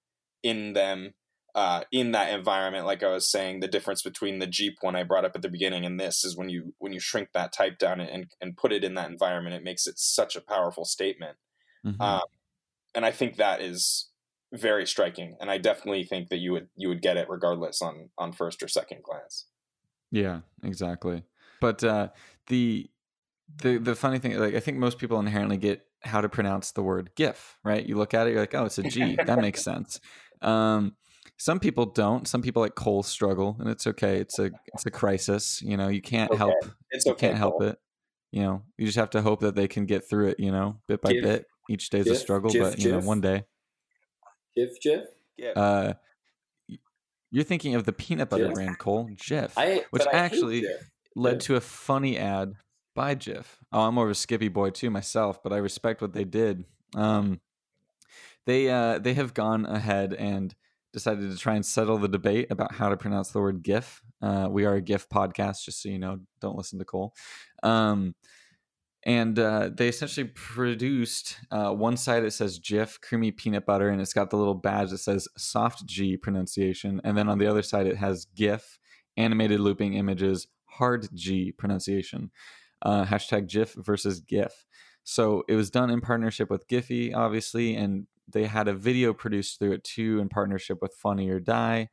in 0.43 0.73
them 0.73 1.15
uh, 1.55 1.83
in 1.93 2.13
that 2.13 2.33
environment 2.33 2.87
like 2.87 3.03
i 3.03 3.13
was 3.13 3.31
saying 3.31 3.61
the 3.61 3.69
difference 3.69 4.03
between 4.03 4.39
the 4.39 4.47
jeep 4.47 4.77
one 4.81 4.97
i 4.97 5.03
brought 5.03 5.25
up 5.27 5.37
at 5.37 5.43
the 5.43 5.51
beginning 5.51 5.85
and 5.85 6.01
this 6.01 6.25
is 6.25 6.35
when 6.35 6.49
you 6.49 6.73
when 6.79 6.95
you 6.95 7.01
shrink 7.01 7.29
that 7.35 7.53
type 7.53 7.79
down 7.79 8.01
and 8.01 8.27
and 8.41 8.57
put 8.57 8.73
it 8.73 8.83
in 8.83 8.95
that 8.95 9.11
environment 9.11 9.55
it 9.55 9.63
makes 9.63 9.87
it 9.87 9.99
such 9.99 10.35
a 10.35 10.41
powerful 10.41 10.87
statement 10.87 11.37
mhm. 11.85 12.01
um, 12.01 12.23
and 12.95 13.05
i 13.05 13.11
think 13.11 13.37
that 13.37 13.61
is 13.61 14.09
very 14.53 14.87
striking 14.87 15.37
and 15.41 15.51
i 15.51 15.59
definitely 15.59 16.05
think 16.05 16.29
that 16.29 16.39
you 16.39 16.53
would 16.53 16.69
you 16.77 16.89
would 16.89 17.03
get 17.03 17.17
it 17.17 17.29
regardless 17.29 17.81
on 17.83 18.11
on 18.19 18.33
first 18.33 18.63
or 18.63 18.69
second 18.69 19.03
glance 19.03 19.47
Yeah, 20.11 20.41
exactly. 20.63 21.23
But 21.61 21.83
uh, 21.83 22.09
the 22.49 22.91
the 23.63 23.79
the 23.79 23.95
funny 23.95 24.19
thing, 24.19 24.39
like 24.39 24.55
I 24.55 24.61
think 24.61 24.79
most 24.79 24.99
people 24.99 25.19
inherently 25.19 25.57
get 25.57 25.87
how 26.03 26.21
to 26.21 26.29
pronounce 26.29 26.73
the 26.73 26.83
word 26.83 27.11
GIF, 27.17 27.59
right? 27.65 27.85
You 27.85 27.97
look 27.97 28.13
at 28.13 28.27
it, 28.27 28.33
you're 28.33 28.41
like, 28.41 28.55
oh, 28.55 28.67
it's 28.67 28.79
a 28.79 28.83
G. 28.83 29.17
that 29.25 29.39
makes 29.39 29.63
sense. 29.65 30.01
Um, 30.43 30.97
some 31.39 31.61
people 31.61 31.87
don't. 31.87 32.29
Some 32.29 32.43
people 32.43 32.63
like 32.63 32.75
Cole 32.75 33.03
struggle, 33.03 33.57
and 33.59 33.69
it's 33.71 33.87
okay. 33.87 34.19
It's 34.19 34.39
a 34.39 34.51
it's 34.67 34.85
a 34.87 34.91
crisis. 34.91 35.63
You 35.63 35.77
know, 35.77 35.89
you 35.89 36.03
can't 36.03 36.31
Okay. 36.31 36.39
help 36.39 36.55
it's 36.91 37.07
you 37.07 37.15
can't 37.15 37.37
help 37.39 37.63
it. 37.63 37.79
You 38.33 38.43
know, 38.43 38.63
you 38.77 38.87
just 38.87 38.99
have 38.99 39.11
to 39.11 39.23
hope 39.23 39.41
that 39.41 39.55
they 39.55 39.69
can 39.69 39.87
get 39.87 40.09
through 40.09 40.29
it. 40.29 40.41
You 40.41 40.53
know, 40.53 40.81
bit 40.89 41.01
by 41.01 41.13
Gif. 41.13 41.23
bit. 41.23 41.47
Each 41.71 41.89
day's 41.91 42.11
a 42.11 42.15
struggle, 42.17 42.51
gif, 42.51 42.63
but 42.63 42.79
you 42.79 42.91
know, 42.91 42.99
one 43.01 43.21
day. 43.21 43.45
Jif, 44.59 44.71
Jif. 44.85 45.05
yeah 45.37 45.51
Uh, 45.57 45.93
you're 47.31 47.45
thinking 47.45 47.75
of 47.75 47.85
the 47.85 47.93
peanut 47.93 48.29
butter 48.29 48.49
Jif? 48.49 48.55
brand, 48.55 48.79
Cole 48.79 49.09
Jif. 49.15 49.53
I, 49.57 49.85
Which 49.91 50.07
I 50.07 50.13
actually- 50.13 50.63
Jif. 50.63 50.77
led 51.17 51.35
Yeah. 51.35 51.39
to 51.39 51.57
a 51.57 51.61
funny 51.61 52.19
ad 52.19 52.55
by 52.95 53.15
Jif. 53.15 53.45
Oh, 53.73 53.83
I'm 53.83 53.95
more 53.95 54.05
of 54.05 54.11
a 54.11 54.15
Skippy 54.15 54.49
boy 54.49 54.71
too 54.71 54.91
myself, 54.91 55.43
but 55.43 55.53
I 55.53 55.57
respect 55.59 56.03
what 56.03 56.13
they 56.13 56.25
did. 56.25 56.65
Um, 56.95 57.41
they 58.45 58.69
uh, 58.71 58.99
they 58.99 59.15
have 59.15 59.33
gone 59.35 59.65
ahead 59.67 60.13
and 60.15 60.55
decided 60.93 61.31
to 61.31 61.37
try 61.39 61.55
and 61.55 61.65
settle 61.65 61.97
the 61.97 62.09
debate 62.09 62.51
about 62.51 62.75
how 62.75 62.91
to 62.91 62.97
pronounce 62.99 63.31
the 63.31 63.41
word 63.41 63.63
GIF. 63.63 64.03
Uh, 64.21 64.49
we 64.51 64.67
are 64.67 64.75
a 64.75 64.83
GIF 64.83 65.09
podcast, 65.09 65.65
just 65.65 65.81
so 65.83 65.89
you 65.89 65.99
know. 65.99 66.19
Don't 66.41 66.57
listen 66.57 66.79
to 66.81 66.85
Cole. 66.85 67.15
Um, 67.63 68.15
and 69.05 69.39
uh, 69.39 69.71
they 69.75 69.89
essentially 69.89 70.29
produced 70.29 71.39
uh, 71.51 71.73
one 71.73 71.97
side 71.97 72.25
it 72.25 72.33
says 72.33 72.61
Jif 72.61 73.01
creamy 73.01 73.31
peanut 73.31 73.67
butter, 73.67 73.89
and 73.89 74.01
it's 74.01 74.13
got 74.13 74.31
the 74.31 74.37
little 74.37 74.55
badge 74.55 74.91
that 74.91 74.99
says 74.99 75.29
soft 75.37 75.87
G 75.87 76.17
pronunciation, 76.17 77.01
and 77.05 77.17
then 77.17 77.29
on 77.29 77.39
the 77.39 77.47
other 77.47 77.63
side 77.63 77.87
it 77.87 77.97
has 77.97 78.27
GIF 78.37 78.79
animated 79.17 79.61
looping 79.61 79.95
images 79.95 80.47
hard 80.67 81.09
G 81.15 81.53
pronunciation. 81.53 82.31
Uh, 82.81 83.05
hashtag 83.05 83.49
GIF 83.49 83.75
versus 83.75 84.21
GIF. 84.21 84.67
So 85.05 85.45
it 85.49 85.55
was 85.55 85.71
done 85.71 85.91
in 85.91 86.01
partnership 86.01 86.51
with 86.51 86.67
Giphy, 86.69 87.15
obviously, 87.15 87.77
and 87.77 88.07
they 88.29 88.47
had 88.47 88.69
a 88.69 88.75
video 88.75 89.13
produced 89.13 89.59
through 89.59 89.73
it 89.73 89.85
too 89.85 90.19
in 90.21 90.29
partnership 90.29 90.79
with 90.81 90.95
Funny 90.95 91.29
or 91.29 91.41
Die 91.41 91.89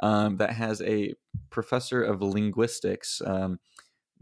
um, 0.00 0.36
that 0.38 0.50
has 0.50 0.80
a 0.82 1.14
professor 1.50 2.02
of 2.02 2.22
linguistics 2.22 3.20
um, 3.24 3.58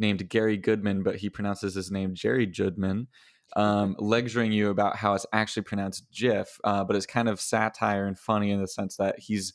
named 0.01 0.29
Gary 0.29 0.57
Goodman, 0.57 1.03
but 1.03 1.17
he 1.17 1.31
pronounces 1.31 1.75
his 1.75 1.91
name 1.91 2.15
Jerry 2.15 2.47
Judman, 2.47 3.07
um, 3.55 3.95
lecturing 3.99 4.53
you 4.53 4.71
about 4.71 4.97
how 4.97 5.15
it's 5.15 5.27
actually 5.33 5.63
pronounced 5.63 6.07
GIF, 6.13 6.59
uh, 6.65 6.85
but 6.85 6.97
it's 6.97 7.07
kind 7.07 7.29
of 7.29 7.41
satire 7.41 8.07
and 8.07 8.19
funny 8.19 8.51
in 8.51 8.61
the 8.61 8.69
sense 8.69 8.97
that 8.97 9.19
he's 9.19 9.53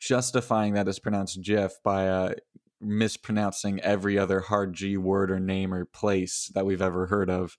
justifying 0.00 0.74
that 0.74 0.88
it's 0.88 0.98
pronounced 0.98 1.42
GIF 1.42 1.72
by 1.84 2.08
uh, 2.08 2.34
mispronouncing 2.80 3.80
every 3.80 4.18
other 4.18 4.40
hard 4.40 4.74
G 4.74 4.96
word 4.96 5.30
or 5.30 5.40
name 5.40 5.72
or 5.72 5.84
place 5.84 6.50
that 6.54 6.66
we've 6.66 6.82
ever 6.82 7.06
heard 7.06 7.30
of. 7.30 7.56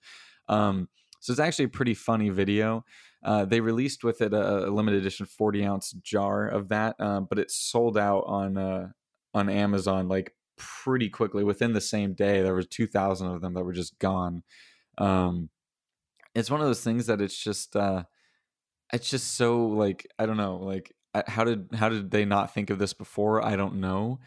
Um, 0.48 0.88
so 1.20 1.32
it's 1.32 1.40
actually 1.40 1.66
a 1.66 1.70
pretty 1.70 1.94
funny 1.94 2.28
video. 2.28 2.84
Uh, 3.24 3.46
they 3.46 3.60
released 3.60 4.04
with 4.04 4.20
it 4.20 4.34
a, 4.34 4.66
a 4.66 4.70
limited 4.70 5.00
edition 5.00 5.24
40 5.24 5.64
ounce 5.64 5.92
jar 5.92 6.46
of 6.46 6.68
that, 6.68 6.96
uh, 6.98 7.20
but 7.20 7.38
it 7.38 7.50
sold 7.50 7.96
out 7.96 8.24
on 8.26 8.58
uh, 8.58 8.88
on 9.32 9.48
Amazon 9.48 10.08
like 10.08 10.34
pretty 10.56 11.08
quickly. 11.08 11.44
Within 11.44 11.72
the 11.72 11.80
same 11.80 12.14
day, 12.14 12.42
there 12.42 12.54
was 12.54 12.66
2,000 12.66 13.26
of 13.28 13.40
them 13.40 13.54
that 13.54 13.64
were 13.64 13.72
just 13.72 13.98
gone. 13.98 14.42
Um, 14.98 15.50
it's 16.34 16.50
one 16.50 16.60
of 16.60 16.66
those 16.66 16.82
things 16.82 17.06
that 17.06 17.20
it's 17.20 17.36
just 17.36 17.76
uh, 17.76 18.04
it's 18.92 19.08
just 19.08 19.36
so 19.36 19.66
like 19.66 20.06
I 20.18 20.26
don't 20.26 20.36
know 20.36 20.56
like 20.56 20.92
how 21.26 21.44
did 21.44 21.68
how 21.74 21.88
did 21.88 22.10
they 22.10 22.24
not 22.24 22.52
think 22.52 22.70
of 22.70 22.78
this 22.78 22.92
before? 22.92 23.44
I 23.44 23.56
don't 23.56 23.76
know, 23.76 24.18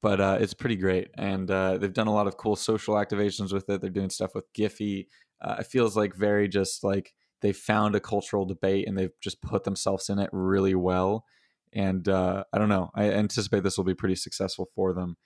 but 0.00 0.20
uh, 0.20 0.38
it's 0.40 0.54
pretty 0.54 0.76
great, 0.76 1.08
and 1.18 1.50
uh, 1.50 1.78
they've 1.78 1.92
done 1.92 2.06
a 2.06 2.14
lot 2.14 2.28
of 2.28 2.36
cool 2.36 2.56
social 2.56 2.94
activations 2.94 3.52
with 3.52 3.68
it. 3.68 3.80
They're 3.80 3.90
doing 3.90 4.10
stuff 4.10 4.34
with 4.34 4.52
Giphy. 4.52 5.06
Uh, 5.40 5.56
it 5.60 5.66
feels 5.66 5.96
like 5.96 6.14
very 6.14 6.48
just 6.48 6.84
like 6.84 7.14
they 7.42 7.52
found 7.52 7.94
a 7.94 8.00
cultural 8.00 8.46
debate 8.46 8.88
and 8.88 8.96
they've 8.96 9.12
just 9.20 9.42
put 9.42 9.64
themselves 9.64 10.08
in 10.08 10.18
it 10.18 10.30
really 10.32 10.74
well. 10.74 11.24
And 11.72 12.08
uh, 12.08 12.44
I 12.52 12.58
don't 12.58 12.70
know. 12.70 12.90
I 12.94 13.10
anticipate 13.10 13.62
this 13.62 13.76
will 13.76 13.84
be 13.84 13.94
pretty 13.94 14.14
successful 14.14 14.68
for 14.74 14.94
them. 14.94 15.16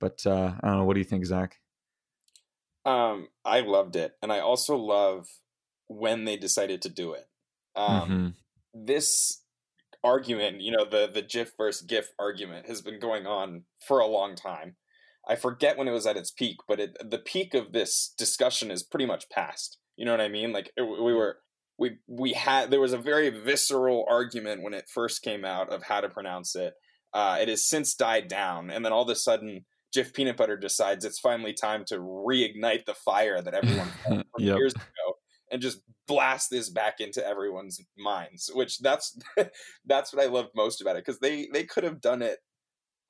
But 0.00 0.24
uh, 0.26 0.54
I 0.60 0.68
don't 0.68 0.78
know. 0.78 0.84
What 0.84 0.94
do 0.94 1.00
you 1.00 1.04
think, 1.04 1.26
Zach? 1.26 1.56
Um, 2.84 3.28
I 3.44 3.60
loved 3.60 3.96
it, 3.96 4.12
and 4.22 4.32
I 4.32 4.40
also 4.40 4.76
love 4.76 5.26
when 5.88 6.24
they 6.24 6.36
decided 6.36 6.82
to 6.82 6.88
do 6.88 7.12
it. 7.12 7.28
Um, 7.76 8.10
Mhm. 8.10 8.34
This 8.86 9.42
argument, 10.04 10.60
you 10.60 10.70
know, 10.70 10.84
the 10.84 11.08
the 11.12 11.22
GIF 11.22 11.52
versus 11.56 11.82
GIF 11.86 12.12
argument, 12.18 12.66
has 12.66 12.82
been 12.82 13.00
going 13.00 13.26
on 13.26 13.64
for 13.86 13.98
a 13.98 14.06
long 14.06 14.36
time. 14.36 14.76
I 15.26 15.36
forget 15.36 15.76
when 15.76 15.88
it 15.88 15.92
was 15.92 16.06
at 16.06 16.16
its 16.16 16.30
peak, 16.30 16.56
but 16.66 16.80
it, 16.80 16.96
the 17.10 17.18
peak 17.18 17.52
of 17.54 17.72
this 17.72 18.14
discussion 18.16 18.70
is 18.70 18.82
pretty 18.82 19.06
much 19.06 19.28
past. 19.28 19.78
You 19.96 20.04
know 20.06 20.12
what 20.12 20.20
I 20.20 20.28
mean? 20.28 20.52
Like 20.52 20.72
it, 20.76 20.82
we 20.82 21.12
were, 21.12 21.38
we 21.78 21.98
we 22.06 22.32
had 22.32 22.70
there 22.70 22.80
was 22.80 22.92
a 22.92 22.98
very 22.98 23.28
visceral 23.30 24.06
argument 24.08 24.62
when 24.62 24.74
it 24.74 24.88
first 24.92 25.22
came 25.22 25.44
out 25.44 25.70
of 25.70 25.84
how 25.84 26.00
to 26.00 26.08
pronounce 26.08 26.54
it. 26.54 26.74
Uh, 27.12 27.38
it 27.40 27.48
has 27.48 27.66
since 27.68 27.94
died 27.94 28.28
down, 28.28 28.70
and 28.70 28.84
then 28.84 28.92
all 28.92 29.02
of 29.02 29.08
a 29.08 29.16
sudden, 29.16 29.64
Jif 29.94 30.12
Peanut 30.14 30.36
Butter 30.36 30.56
decides 30.56 31.04
it's 31.04 31.18
finally 31.18 31.52
time 31.52 31.84
to 31.86 31.98
reignite 31.98 32.84
the 32.84 32.94
fire 32.94 33.40
that 33.42 33.54
everyone 33.54 33.88
from 34.06 34.24
Yep. 34.38 34.56
years 34.58 34.74
ago, 34.74 35.16
and 35.50 35.60
just 35.62 35.80
blast 36.06 36.50
this 36.50 36.68
back 36.70 37.00
into 37.00 37.26
everyone's 37.26 37.80
minds. 37.96 38.50
Which 38.54 38.78
that's 38.78 39.18
that's 39.86 40.12
what 40.12 40.22
I 40.22 40.28
loved 40.28 40.50
most 40.54 40.80
about 40.80 40.96
it 40.96 41.04
because 41.04 41.20
they 41.20 41.48
they 41.52 41.64
could 41.64 41.84
have 41.84 42.00
done 42.00 42.22
it 42.22 42.38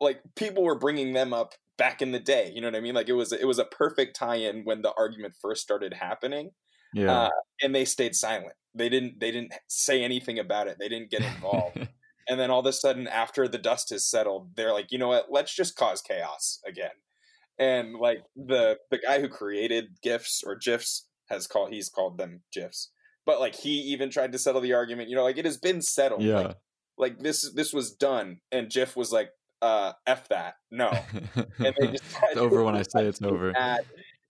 like 0.00 0.20
people 0.36 0.62
were 0.62 0.78
bringing 0.78 1.12
them 1.12 1.32
up 1.32 1.54
back 1.76 2.02
in 2.02 2.12
the 2.12 2.20
day. 2.20 2.50
You 2.54 2.60
know 2.60 2.68
what 2.68 2.76
I 2.76 2.80
mean? 2.80 2.94
Like 2.94 3.08
it 3.08 3.14
was 3.14 3.32
it 3.32 3.46
was 3.46 3.58
a 3.58 3.64
perfect 3.64 4.16
tie-in 4.16 4.62
when 4.64 4.82
the 4.82 4.92
argument 4.96 5.34
first 5.40 5.62
started 5.62 5.92
happening, 5.94 6.50
Yeah. 6.94 7.22
uh, 7.22 7.30
and 7.62 7.74
they 7.74 7.84
stayed 7.84 8.14
silent. 8.14 8.52
They 8.74 8.88
didn't 8.88 9.18
they 9.18 9.30
didn't 9.32 9.52
say 9.68 10.04
anything 10.04 10.38
about 10.38 10.68
it. 10.68 10.76
They 10.78 10.88
didn't 10.88 11.10
get 11.10 11.22
involved. 11.22 11.88
and 12.28 12.38
then 12.38 12.50
all 12.50 12.60
of 12.60 12.66
a 12.66 12.72
sudden, 12.72 13.08
after 13.08 13.48
the 13.48 13.58
dust 13.58 13.90
has 13.90 14.04
settled, 14.04 14.50
they're 14.54 14.72
like, 14.72 14.92
you 14.92 14.98
know 14.98 15.08
what? 15.08 15.26
Let's 15.30 15.54
just 15.54 15.76
cause 15.76 16.02
chaos 16.02 16.60
again. 16.66 16.90
And 17.58 17.94
like 17.94 18.22
the 18.36 18.78
the 18.90 18.98
guy 18.98 19.20
who 19.20 19.28
created 19.28 19.98
gifs 20.02 20.42
or 20.46 20.54
gifs 20.54 21.06
has 21.28 21.46
called 21.46 21.72
he's 21.72 21.88
called 21.88 22.18
them 22.18 22.42
gifs. 22.52 22.90
But 23.26 23.40
like 23.40 23.54
he 23.54 23.70
even 23.70 24.10
tried 24.10 24.32
to 24.32 24.38
settle 24.38 24.60
the 24.60 24.74
argument. 24.74 25.08
You 25.08 25.16
know, 25.16 25.24
like 25.24 25.38
it 25.38 25.44
has 25.44 25.56
been 25.56 25.82
settled. 25.82 26.22
yeah. 26.22 26.38
Like, 26.38 26.56
like 26.98 27.18
this 27.20 27.50
this 27.52 27.72
was 27.72 27.92
done, 27.92 28.40
and 28.52 28.68
Jif 28.68 28.96
was 28.96 29.12
like, 29.12 29.30
uh, 29.62 29.92
"F 30.06 30.28
that, 30.28 30.54
no." 30.70 30.90
And 31.58 31.74
they 31.78 31.86
just 31.88 32.04
it's 32.24 32.36
over 32.36 32.62
when 32.64 32.76
I 32.76 32.82
say 32.88 33.06
it's 33.06 33.22
over. 33.22 33.52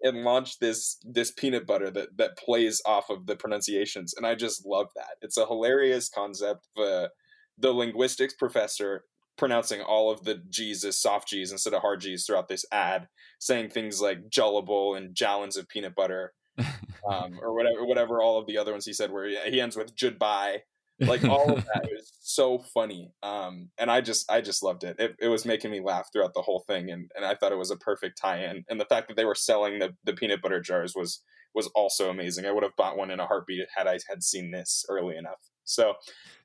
and 0.02 0.22
launch 0.22 0.58
this 0.58 0.98
this 1.04 1.30
peanut 1.30 1.66
butter 1.66 1.90
that 1.90 2.16
that 2.18 2.36
plays 2.36 2.80
off 2.86 3.10
of 3.10 3.26
the 3.26 3.36
pronunciations, 3.36 4.14
and 4.14 4.26
I 4.26 4.34
just 4.34 4.66
love 4.66 4.88
that. 4.96 5.16
It's 5.22 5.36
a 5.36 5.46
hilarious 5.46 6.08
concept. 6.08 6.66
The 6.76 7.10
the 7.58 7.72
linguistics 7.72 8.34
professor 8.34 9.04
pronouncing 9.36 9.80
all 9.80 10.10
of 10.10 10.24
the 10.24 10.42
G's 10.50 10.84
as 10.84 10.98
soft 10.98 11.28
G's 11.28 11.52
instead 11.52 11.72
of 11.72 11.80
hard 11.80 12.00
G's 12.00 12.26
throughout 12.26 12.48
this 12.48 12.66
ad, 12.72 13.08
saying 13.38 13.70
things 13.70 14.00
like 14.00 14.28
"jullable" 14.28 14.96
and 14.96 15.14
"jallins 15.14 15.56
of 15.56 15.68
peanut 15.68 15.94
butter," 15.94 16.34
um, 16.58 17.38
or 17.40 17.54
whatever 17.54 17.84
whatever 17.84 18.20
all 18.20 18.38
of 18.38 18.46
the 18.46 18.58
other 18.58 18.72
ones 18.72 18.84
he 18.84 18.92
said. 18.92 19.10
Where 19.10 19.28
he, 19.28 19.60
ends 19.60 19.76
with 19.76 19.98
"goodbye." 19.98 20.62
like 21.00 21.24
all 21.24 21.52
of 21.52 21.64
that 21.64 21.84
was 21.92 22.12
so 22.20 22.58
funny 22.58 23.12
um 23.22 23.68
and 23.78 23.90
i 23.90 24.00
just 24.00 24.30
i 24.30 24.40
just 24.40 24.62
loved 24.62 24.84
it. 24.84 24.96
it 24.98 25.14
it 25.20 25.28
was 25.28 25.44
making 25.44 25.70
me 25.70 25.80
laugh 25.80 26.08
throughout 26.12 26.34
the 26.34 26.42
whole 26.42 26.64
thing 26.66 26.90
and 26.90 27.10
and 27.14 27.24
i 27.24 27.34
thought 27.34 27.52
it 27.52 27.58
was 27.58 27.70
a 27.70 27.76
perfect 27.76 28.18
tie-in 28.18 28.64
and 28.68 28.80
the 28.80 28.84
fact 28.84 29.08
that 29.08 29.16
they 29.16 29.24
were 29.24 29.34
selling 29.34 29.78
the 29.78 29.94
the 30.04 30.12
peanut 30.12 30.42
butter 30.42 30.60
jars 30.60 30.94
was 30.96 31.22
was 31.54 31.68
also 31.68 32.10
amazing 32.10 32.46
i 32.46 32.50
would 32.50 32.62
have 32.62 32.76
bought 32.76 32.96
one 32.96 33.10
in 33.10 33.20
a 33.20 33.26
heartbeat 33.26 33.66
had 33.76 33.86
i 33.86 33.98
had 34.08 34.22
seen 34.22 34.50
this 34.50 34.84
early 34.88 35.16
enough 35.16 35.38
so 35.64 35.94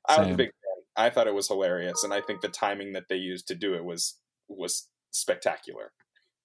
i 0.08 0.20
was 0.20 0.28
a 0.28 0.36
big 0.36 0.50
fan 0.50 0.63
i 0.96 1.10
thought 1.10 1.26
it 1.26 1.34
was 1.34 1.48
hilarious 1.48 2.02
and 2.04 2.12
i 2.14 2.20
think 2.20 2.40
the 2.40 2.48
timing 2.48 2.92
that 2.92 3.04
they 3.08 3.16
used 3.16 3.46
to 3.48 3.54
do 3.54 3.74
it 3.74 3.84
was 3.84 4.18
was 4.48 4.88
spectacular 5.10 5.92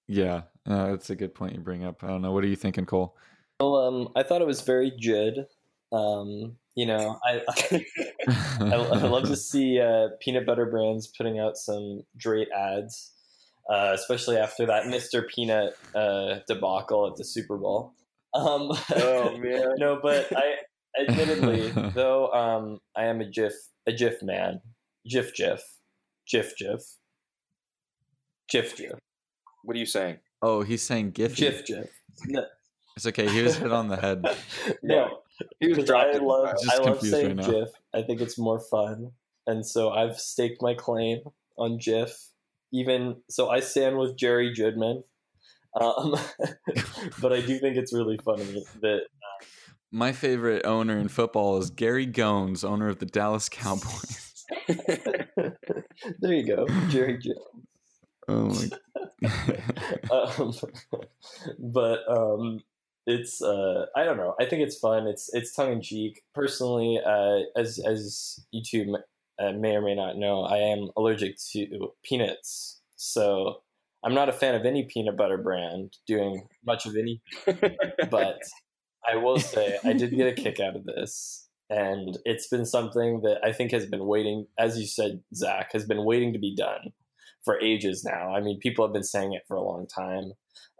Yeah, 0.08 0.42
uh, 0.68 0.90
that's 0.90 1.10
a 1.10 1.16
good 1.16 1.34
point 1.34 1.54
you 1.54 1.60
bring 1.60 1.84
up. 1.84 2.02
I 2.02 2.08
don't 2.08 2.22
know. 2.22 2.32
What 2.32 2.42
are 2.42 2.48
you 2.48 2.56
thinking, 2.56 2.84
Cole? 2.86 3.16
Well, 3.60 3.76
um, 3.76 4.08
I 4.16 4.24
thought 4.24 4.42
it 4.42 4.46
was 4.46 4.60
very 4.62 4.90
good. 4.90 5.46
Um, 5.92 6.56
you 6.74 6.86
know, 6.86 7.18
I 7.24 7.42
I, 8.28 8.74
I 8.74 9.06
love 9.06 9.24
to 9.28 9.36
see 9.36 9.80
uh, 9.80 10.08
peanut 10.20 10.46
butter 10.46 10.66
brands 10.66 11.06
putting 11.06 11.38
out 11.38 11.56
some 11.56 12.02
great 12.20 12.48
ads, 12.50 13.12
uh, 13.72 13.92
especially 13.94 14.36
after 14.36 14.66
that 14.66 14.84
Mr. 14.86 15.26
Peanut 15.28 15.74
uh, 15.94 16.40
debacle 16.48 17.06
at 17.06 17.16
the 17.16 17.24
Super 17.24 17.56
Bowl. 17.56 17.92
Um, 18.34 18.70
Oh, 18.96 19.36
man. 19.42 19.74
no, 19.78 20.00
but 20.02 20.26
I 20.34 20.56
admittedly 21.00 21.70
though 21.94 22.32
um, 22.32 22.80
I 22.96 23.04
am 23.04 23.20
a 23.20 23.24
GIF 23.30 23.52
a 23.86 23.92
GIF 23.92 24.22
man, 24.22 24.60
GIF 25.08 25.34
GIF, 25.34 25.62
GIF 26.26 26.56
GIF, 26.56 26.82
GIF 28.48 28.76
GIF, 28.76 28.92
what 29.62 29.76
are 29.76 29.80
you 29.80 29.86
saying 29.86 30.18
oh, 30.42 30.62
he's 30.62 30.82
saying 30.82 31.12
Giphy. 31.12 31.36
GIF 31.36 31.66
GIF. 31.66 31.90
No, 32.26 32.44
It's 32.96 33.06
okay. 33.06 33.28
He 33.28 33.42
was 33.42 33.56
hit 33.56 33.72
on 33.72 33.88
the 33.88 33.96
head. 33.96 34.24
no, 34.82 35.20
he 35.58 35.68
was 35.68 35.78
because 35.78 35.90
I 35.90 36.12
dropped 36.12 36.22
love 36.22 36.56
Just 36.62 36.80
I 36.80 36.82
love 36.82 37.00
saying 37.00 37.36
right. 37.36 37.46
GIF. 37.46 37.68
I 37.94 38.02
think 38.02 38.20
it's 38.20 38.38
more 38.38 38.60
fun, 38.60 39.12
and 39.46 39.64
so 39.64 39.90
I've 39.90 40.18
staked 40.18 40.62
my 40.62 40.74
claim 40.74 41.20
on 41.56 41.78
GIF. 41.78 42.28
Even 42.72 43.16
so, 43.28 43.48
I 43.48 43.60
stand 43.60 43.98
with 43.98 44.16
Jerry 44.16 44.54
Judman, 44.54 45.02
um, 45.80 46.16
but 47.20 47.32
I 47.32 47.40
do 47.40 47.58
think 47.58 47.76
it's 47.76 47.92
really 47.92 48.18
funny 48.24 48.64
that 48.80 49.06
My 49.92 50.12
favorite 50.12 50.64
owner 50.64 50.98
in 50.98 51.08
football 51.08 51.58
is 51.58 51.70
Gary 51.70 52.06
Gones, 52.06 52.62
owner 52.62 52.88
of 52.88 53.00
the 53.00 53.06
Dallas 53.06 53.48
Cowboys. 53.48 54.44
there 54.68 56.32
you 56.32 56.46
go, 56.46 56.66
Jerry 56.88 57.18
Judman. 57.18 57.64
Oh 58.28 58.48
my. 58.48 58.68
um, 60.12 60.52
but 61.58 61.98
um, 62.08 62.60
it's 63.06 63.42
uh, 63.42 63.86
I 63.96 64.04
don't 64.04 64.16
know. 64.16 64.34
I 64.40 64.44
think 64.44 64.62
it's 64.62 64.78
fun. 64.78 65.08
It's 65.08 65.28
it's 65.34 65.52
tongue 65.52 65.72
in 65.72 65.82
cheek. 65.82 66.22
Personally, 66.34 67.00
uh, 67.04 67.40
as 67.56 67.80
as 67.84 68.38
you 68.52 68.62
two 68.62 68.96
uh, 69.40 69.52
may 69.52 69.74
or 69.74 69.82
may 69.82 69.96
not 69.96 70.16
know, 70.16 70.42
I 70.42 70.58
am 70.58 70.90
allergic 70.96 71.36
to 71.52 71.92
peanuts, 72.04 72.80
so 72.94 73.62
I'm 74.04 74.14
not 74.14 74.28
a 74.28 74.32
fan 74.32 74.54
of 74.54 74.64
any 74.64 74.84
peanut 74.84 75.16
butter 75.16 75.38
brand 75.38 75.96
doing 76.06 76.46
much 76.64 76.86
of 76.86 76.96
any. 76.96 77.20
But 78.08 78.38
I 79.08 79.16
will 79.16 79.38
say 79.38 79.78
I 79.84 79.92
did 79.92 80.14
get 80.16 80.26
a 80.38 80.42
kick 80.42 80.60
out 80.60 80.76
of 80.76 80.84
this. 80.84 81.48
And 81.68 82.18
it's 82.24 82.48
been 82.48 82.66
something 82.66 83.20
that 83.22 83.38
I 83.44 83.52
think 83.52 83.70
has 83.70 83.86
been 83.86 84.06
waiting, 84.06 84.46
as 84.58 84.78
you 84.78 84.86
said, 84.86 85.22
Zach, 85.34 85.72
has 85.72 85.86
been 85.86 86.04
waiting 86.04 86.32
to 86.32 86.38
be 86.38 86.54
done 86.54 86.92
for 87.44 87.60
ages 87.60 88.04
now. 88.04 88.34
I 88.34 88.40
mean, 88.40 88.58
people 88.58 88.84
have 88.84 88.92
been 88.92 89.04
saying 89.04 89.34
it 89.34 89.42
for 89.46 89.56
a 89.56 89.62
long 89.62 89.86
time. 89.86 90.32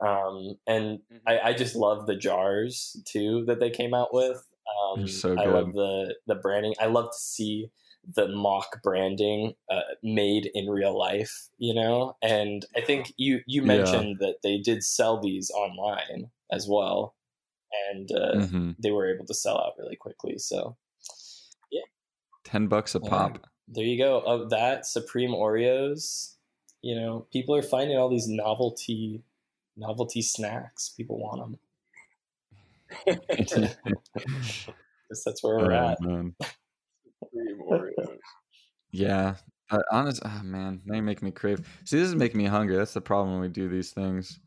Um, 0.05 0.55
and 0.67 0.99
I, 1.27 1.39
I 1.39 1.53
just 1.53 1.77
love 1.77 2.07
the 2.07 2.17
jars 2.17 2.97
too 3.07 3.45
that 3.47 3.61
they 3.61 3.71
came 3.71 3.95
out 3.95 4.13
with. 4.13 4.37
Um, 4.37 5.01
They're 5.01 5.09
so 5.09 5.37
I 5.39 5.47
love 5.47 5.73
the 5.73 6.17
the 6.27 6.35
branding. 6.35 6.75
I 6.81 6.87
love 6.87 7.07
to 7.13 7.19
see 7.19 7.71
the 8.17 8.29
mock 8.29 8.83
branding 8.83 9.53
uh, 9.71 9.81
made 10.03 10.51
in 10.55 10.69
real 10.69 10.99
life, 10.99 11.49
you 11.59 11.75
know. 11.75 12.17
And 12.23 12.65
I 12.77 12.81
think 12.81 13.13
you 13.17 13.41
you 13.47 13.63
Yeah. 13.63 13.67
mentioned 13.77 14.17
that 14.21 14.37
they 14.43 14.59
did 14.59 14.83
sell 14.83 15.21
these 15.21 15.51
online 15.51 16.31
as 16.51 16.67
well, 16.69 17.15
and 17.93 18.11
uh, 18.13 18.35
Mhm. 18.37 18.77
they 18.83 18.91
were 18.91 19.13
able 19.13 19.27
to 19.27 19.35
sell 19.35 19.59
out 19.59 19.75
really 19.79 19.97
quickly. 19.97 20.39
So 20.39 20.77
yeah, 21.71 21.83
Ten 22.45 22.67
bucks 22.69 22.95
a 22.95 23.01
Yeah. 23.03 23.09
pop. 23.11 23.47
there 23.69 23.85
you 23.85 23.97
go. 23.99 24.21
Of 24.21 24.51
that 24.51 24.87
Supreme 24.87 25.31
Oreos, 25.31 26.35
you 26.83 26.95
know, 26.97 27.27
people 27.33 27.55
are 27.55 27.63
finding 27.63 27.97
all 27.97 28.09
these 28.09 28.27
novelty 28.29 29.23
novelty 29.77 30.21
snacks. 30.23 30.89
People 30.91 31.19
want 31.19 31.41
them. 31.41 31.59
Guess 35.09 35.25
that's 35.25 35.43
where 35.43 35.57
we're 35.59 35.73
Oh, 35.73 35.89
at. 35.91 36.01
man. 36.01 36.35
Supreme 37.23 37.61
Oreos. 37.69 38.19
Yeah. 38.91 39.37
Uh, 39.71 39.83
honest, 39.93 40.21
oh 40.25 40.41
man, 40.43 40.81
now 40.85 40.97
you 40.97 41.03
make 41.03 41.23
me 41.23 41.31
crave. 41.31 41.61
See, 41.85 41.97
this 41.97 42.09
is 42.09 42.17
making 42.17 42.39
me 42.39 42.47
hungry. 42.47 42.75
That's 42.77 42.93
the 42.93 43.01
problem 43.01 43.33
when 43.35 43.41
we 43.43 43.49
do 43.49 43.69
these 43.69 43.93
things. 43.93 44.41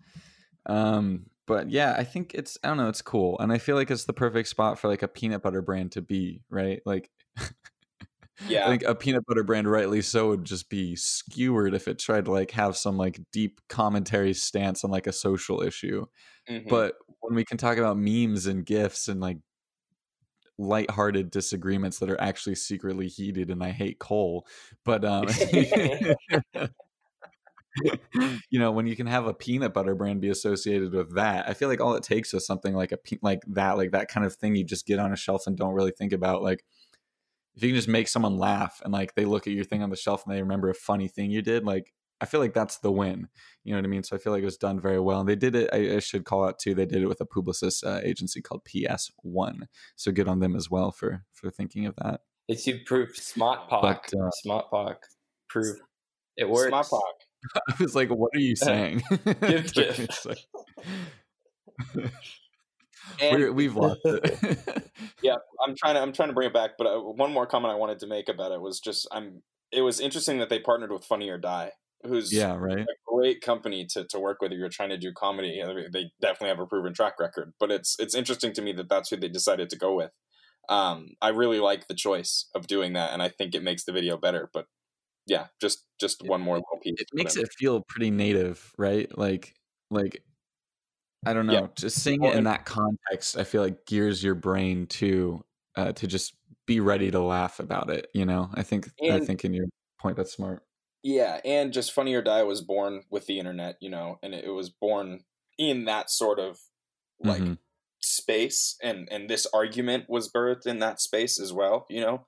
Um, 0.65 1.25
but 1.47 1.69
yeah, 1.69 1.95
I 1.97 2.03
think 2.03 2.34
it's 2.34 2.58
I 2.63 2.69
don't 2.69 2.77
know, 2.77 2.89
it's 2.89 3.01
cool, 3.01 3.38
and 3.39 3.51
I 3.51 3.58
feel 3.58 3.75
like 3.75 3.91
it's 3.91 4.06
the 4.06 4.13
perfect 4.13 4.49
spot 4.49 4.79
for 4.79 4.88
like 4.88 5.03
a 5.03 5.08
peanut 5.08 5.41
butter 5.43 5.62
brand 5.62 5.91
to 5.93 6.01
be, 6.01 6.41
right? 6.49 6.82
Like, 6.86 7.10
yeah 8.47 8.65
I 8.65 8.69
think 8.69 8.84
a 8.84 8.95
peanut 8.95 9.25
butter 9.27 9.43
brand, 9.43 9.69
rightly 9.69 10.01
so, 10.01 10.29
would 10.29 10.45
just 10.45 10.69
be 10.69 10.95
skewered 10.95 11.73
if 11.73 11.88
it 11.88 11.99
tried 11.99 12.25
to 12.25 12.32
like 12.32 12.51
have 12.51 12.75
some 12.77 12.97
like 12.97 13.19
deep 13.32 13.62
commentary 13.69 14.34
stance 14.34 14.84
on 14.84 14.91
like 14.91 15.08
a 15.08 15.13
social 15.13 15.62
issue. 15.62 16.06
Mhm. 16.49 16.67
But 16.69 16.95
when 17.21 17.36
we 17.36 17.45
can 17.45 17.58
talk 17.58 17.77
about 17.77 17.97
memes 17.97 18.47
and 18.47 18.65
gifs 18.65 19.08
and 19.08 19.21
like 19.21 19.38
lighthearted 20.60 21.32
disagreements 21.32 21.99
that 21.99 22.10
are 22.10 22.21
actually 22.21 22.56
secretly 22.56 23.08
heated 23.08 23.49
and 23.49 23.63
I 23.63 23.71
hate 23.71 23.99
Cole, 23.99 24.45
But 24.86 25.03
um 25.06 25.27
you 28.49 28.59
know, 28.59 28.71
when 28.71 28.88
you 28.88 28.95
can 28.95 29.07
have 29.07 29.25
a 29.25 29.33
peanut 29.33 29.73
butter 29.73 29.95
brand 29.95 30.21
be 30.21 30.29
associated 30.29 30.93
with 30.93 31.15
that, 31.15 31.47
I 31.47 31.53
feel 31.53 31.69
like 31.69 31.81
all 31.81 31.95
it 31.95 32.03
takes 32.03 32.33
is 32.33 32.45
something 32.45 32.73
like 32.73 32.91
a 32.91 32.97
pe- 32.97 33.19
like 33.21 33.41
that, 33.47 33.77
like 33.77 33.91
that 33.91 34.09
kind 34.09 34.25
of 34.25 34.36
thing 34.36 34.55
you 34.55 34.63
just 34.63 34.86
get 34.86 34.99
on 34.99 35.12
a 35.12 35.17
shelf 35.17 35.47
and 35.47 35.57
don't 35.57 35.73
really 35.73 35.91
think 35.91 36.13
about. 36.13 36.43
Like 36.43 36.63
if 37.55 37.63
you 37.63 37.69
can 37.69 37.75
just 37.75 37.88
make 37.88 38.07
someone 38.07 38.38
laugh 38.38 38.81
and 38.83 38.93
like 38.93 39.15
they 39.15 39.25
look 39.25 39.47
at 39.47 39.53
your 39.53 39.65
thing 39.65 39.83
on 39.83 39.89
the 39.89 39.95
shelf 39.95 40.23
and 40.25 40.36
they 40.36 40.41
remember 40.41 40.69
a 40.69 40.75
funny 40.75 41.07
thing 41.07 41.31
you 41.31 41.41
did, 41.41 41.63
like 41.65 41.93
I 42.21 42.25
feel 42.25 42.39
like 42.39 42.53
that's 42.53 42.77
the 42.77 42.91
win. 42.91 43.27
You 43.63 43.73
know 43.73 43.79
what 43.79 43.86
I 43.86 43.89
mean? 43.89 44.03
So 44.03 44.15
I 44.15 44.19
feel 44.19 44.31
like 44.31 44.43
it 44.43 44.45
was 44.45 44.57
done 44.57 44.79
very 44.79 44.99
well, 44.99 45.19
and 45.19 45.27
they 45.27 45.36
did 45.36 45.55
it. 45.55 45.69
I, 45.73 45.95
I 45.95 45.99
should 45.99 46.23
call 46.23 46.45
out 46.45 46.57
too. 46.57 46.73
They 46.73 46.86
did 46.86 47.01
it 47.01 47.07
with 47.07 47.19
a 47.19 47.25
publicist 47.25 47.83
uh, 47.83 47.99
agency 48.03 48.41
called 48.41 48.63
PS 48.63 49.12
One. 49.23 49.67
So 49.95 50.12
good 50.12 50.29
on 50.29 50.39
them 50.39 50.55
as 50.55 50.69
well 50.69 50.91
for 50.91 51.25
for 51.33 51.49
thinking 51.49 51.86
of 51.86 51.95
that. 51.97 52.21
It's 52.47 52.65
you 52.65 52.79
proof 52.86 53.17
smart 53.17 53.67
pock. 53.69 53.81
But, 53.81 54.19
uh, 54.19 54.29
smart 54.31 54.69
pock 54.69 55.05
proof. 55.53 55.77
It 56.38 56.49
works. 56.49 56.69
Smart 56.69 56.89
Pock. 56.89 57.15
I 57.69 57.75
was 57.79 57.95
like, 57.95 58.10
"What 58.10 58.32
are 58.36 58.39
you 58.39 58.56
saying?" 58.58 59.03
Give 59.41 59.73
gift. 59.73 59.99
It's 59.99 60.25
like- 60.25 62.12
And 63.21 63.38
We're, 63.39 63.51
we've 63.51 63.75
lost 63.75 63.99
it. 64.06 64.89
yeah, 65.21 65.36
I'm 65.65 65.75
trying 65.75 65.95
to 65.95 66.01
I'm 66.01 66.13
trying 66.13 66.29
to 66.29 66.34
bring 66.34 66.47
it 66.47 66.53
back, 66.53 66.71
but 66.77 66.88
uh, 66.88 66.99
one 66.99 67.32
more 67.32 67.45
comment 67.45 67.71
I 67.71 67.75
wanted 67.75 67.99
to 67.99 68.08
make 68.08 68.29
about 68.29 68.51
it 68.51 68.62
was 68.62 68.79
just 68.79 69.08
I'm. 69.12 69.43
It 69.71 69.82
was 69.82 69.99
interesting 69.99 70.39
that 70.39 70.49
they 70.49 70.60
partnered 70.60 70.91
with 70.91 71.03
Funny 71.03 71.29
or 71.29 71.38
Die, 71.38 71.71
who's 72.06 72.34
yeah, 72.34 72.56
right. 72.56 72.79
a 72.79 72.86
great 73.08 73.41
company 73.41 73.86
to, 73.91 74.06
to 74.06 74.19
work 74.19 74.41
with 74.41 74.51
if 74.51 74.58
you're 74.58 74.69
trying 74.69 74.89
to 74.89 74.97
do 74.97 75.12
comedy. 75.12 75.62
I 75.63 75.73
mean, 75.73 75.88
they 75.91 76.12
definitely 76.21 76.49
have 76.49 76.60
a 76.60 76.65
proven 76.67 76.93
track 76.93 77.19
record, 77.19 77.53
but 77.60 77.71
it's 77.71 77.95
it's 77.99 78.15
interesting 78.15 78.53
to 78.53 78.62
me 78.62 78.71
that 78.73 78.89
that's 78.89 79.10
who 79.10 79.17
they 79.17 79.29
decided 79.29 79.69
to 79.71 79.77
go 79.77 79.95
with. 79.95 80.12
Um, 80.69 81.10
I 81.21 81.29
really 81.29 81.60
like 81.60 81.88
the 81.88 81.95
choice 81.95 82.47
of 82.56 82.67
doing 82.67 82.93
that, 82.93 83.12
and 83.13 83.21
I 83.21 83.29
think 83.29 83.53
it 83.53 83.63
makes 83.63 83.84
the 83.84 83.91
video 83.91 84.17
better. 84.17 84.49
But 84.53 84.65
yeah, 85.25 85.47
just 85.62 85.88
just 85.99 86.23
one 86.23 86.41
more 86.41 86.57
little 86.57 86.79
piece. 86.83 86.97
It 86.97 87.07
makes 87.13 87.36
it 87.38 87.51
feel 87.53 87.81
pretty 87.81 88.12
native, 88.12 88.73
right? 88.77 89.15
Like, 89.17 89.55
like 89.89 90.23
I 91.25 91.33
don't 91.33 91.47
know. 91.47 91.67
Yeah. 91.67 91.73
Just 91.75 92.01
seeing 92.03 92.23
it 92.23 92.36
in 92.36 92.43
that 92.43 92.65
context, 92.65 93.38
I 93.38 93.43
feel 93.45 93.62
like 93.62 93.86
gears 93.86 94.23
your 94.23 94.36
brain 94.36 94.88
to 94.88 95.45
uh, 95.75 95.93
to 95.93 96.07
just 96.07 96.36
be 96.65 96.79
ready 96.79 97.12
to 97.12 97.19
laugh 97.21 97.59
about 97.59 97.89
it. 97.89 98.09
You 98.13 98.25
know, 98.25 98.49
I 98.53 98.63
think 98.63 98.89
I 99.09 99.19
think 99.19 99.45
in 99.45 99.53
your 99.53 99.67
point 99.99 100.17
that's 100.17 100.33
smart. 100.33 100.63
Yeah, 101.03 101.41
and 101.43 101.73
just 101.73 101.91
Funny 101.91 102.13
or 102.15 102.21
Die 102.21 102.43
was 102.43 102.62
born 102.62 103.03
with 103.09 103.25
the 103.25 103.39
internet, 103.39 103.77
you 103.81 103.89
know, 103.89 104.19
and 104.23 104.33
it 104.33 104.53
was 104.53 104.69
born 104.69 105.25
in 105.57 105.86
that 105.86 106.09
sort 106.09 106.39
of 106.39 106.59
like 107.19 107.51
Mhm. 107.51 107.57
space, 108.01 108.77
and 108.81 109.09
and 109.12 109.29
this 109.29 109.45
argument 109.53 110.09
was 110.09 110.31
birthed 110.31 110.65
in 110.65 110.79
that 110.79 111.01
space 111.01 111.39
as 111.39 111.51
well, 111.53 111.86
you 111.89 111.99
know, 112.01 112.25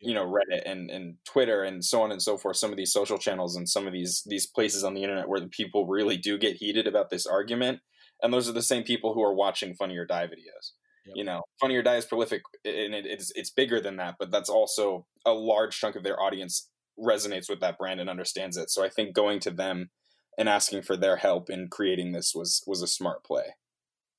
you 0.00 0.14
know, 0.14 0.24
Reddit 0.24 0.62
and 0.64 0.90
and 0.90 1.16
Twitter 1.24 1.62
and 1.62 1.84
so 1.84 2.02
on 2.02 2.10
and 2.10 2.22
so 2.22 2.38
forth. 2.38 2.56
Some 2.56 2.70
of 2.70 2.76
these 2.76 2.92
social 2.92 3.18
channels 3.18 3.56
and 3.56 3.68
some 3.68 3.86
of 3.86 3.92
these 3.92 4.22
these 4.26 4.46
places 4.46 4.82
on 4.82 4.94
the 4.94 5.02
internet 5.02 5.28
where 5.28 5.40
the 5.40 5.48
people 5.48 5.86
really 5.86 6.16
do 6.16 6.38
get 6.38 6.56
heated 6.56 6.86
about 6.86 7.10
this 7.10 7.26
argument, 7.26 7.80
and 8.22 8.32
those 8.32 8.48
are 8.48 8.52
the 8.52 8.62
same 8.62 8.82
people 8.82 9.14
who 9.14 9.22
are 9.22 9.34
watching 9.34 9.74
Funny 9.74 9.96
or 9.96 10.06
Die 10.06 10.26
videos. 10.26 10.72
Yep. 11.06 11.16
You 11.16 11.24
know, 11.24 11.42
Funny 11.60 11.76
or 11.76 11.82
Die 11.82 11.96
is 11.96 12.04
prolific, 12.06 12.42
and 12.64 12.94
it, 12.94 13.06
it's 13.06 13.30
it's 13.34 13.50
bigger 13.50 13.80
than 13.80 13.96
that, 13.96 14.16
but 14.18 14.30
that's 14.30 14.50
also 14.50 15.06
a 15.26 15.32
large 15.32 15.78
chunk 15.78 15.96
of 15.96 16.02
their 16.02 16.20
audience 16.20 16.68
resonates 16.98 17.48
with 17.48 17.60
that 17.60 17.78
brand 17.78 18.00
and 18.00 18.10
understands 18.10 18.56
it. 18.56 18.70
So 18.70 18.84
I 18.84 18.88
think 18.88 19.14
going 19.14 19.40
to 19.40 19.50
them 19.50 19.90
and 20.38 20.48
asking 20.48 20.82
for 20.82 20.96
their 20.96 21.16
help 21.16 21.50
in 21.50 21.68
creating 21.68 22.12
this 22.12 22.32
was 22.34 22.62
was 22.66 22.82
a 22.82 22.86
smart 22.86 23.24
play. 23.24 23.54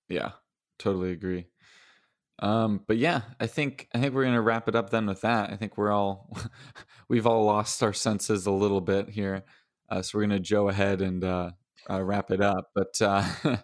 Yeah, 0.09 0.31
totally 0.77 1.11
agree. 1.11 1.47
Um, 2.41 2.81
but 2.87 2.97
yeah, 2.97 3.21
I 3.39 3.47
think 3.47 3.87
I 3.93 3.99
think 3.99 4.13
we're 4.13 4.25
gonna 4.25 4.41
wrap 4.41 4.67
it 4.67 4.75
up 4.75 4.89
then 4.89 5.05
with 5.05 5.21
that. 5.21 5.51
I 5.51 5.55
think 5.55 5.77
we're 5.77 5.91
all 5.91 6.35
we've 7.09 7.27
all 7.27 7.45
lost 7.45 7.83
our 7.83 7.93
senses 7.93 8.45
a 8.47 8.51
little 8.51 8.81
bit 8.81 9.09
here, 9.09 9.43
uh, 9.89 10.01
so 10.01 10.17
we're 10.17 10.23
gonna 10.25 10.39
Joe 10.39 10.69
ahead 10.69 11.01
and 11.01 11.23
uh, 11.23 11.51
uh, 11.89 12.01
wrap 12.03 12.31
it 12.31 12.41
up. 12.41 12.69
But 12.73 12.99
uh, 13.01 13.23
a 13.45 13.63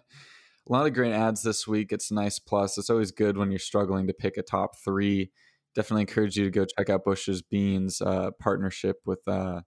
lot 0.68 0.86
of 0.86 0.94
great 0.94 1.12
ads 1.12 1.42
this 1.42 1.66
week. 1.66 1.92
It's 1.92 2.10
a 2.10 2.14
nice 2.14 2.38
plus. 2.38 2.78
It's 2.78 2.90
always 2.90 3.10
good 3.10 3.36
when 3.36 3.50
you're 3.50 3.58
struggling 3.58 4.06
to 4.06 4.14
pick 4.14 4.36
a 4.36 4.42
top 4.42 4.76
three. 4.78 5.30
Definitely 5.74 6.02
encourage 6.02 6.36
you 6.36 6.44
to 6.44 6.50
go 6.50 6.64
check 6.64 6.88
out 6.88 7.04
Bush's 7.04 7.42
Beans 7.42 8.00
uh, 8.00 8.30
partnership 8.40 8.96
with 9.04 9.20
uh, 9.26 9.62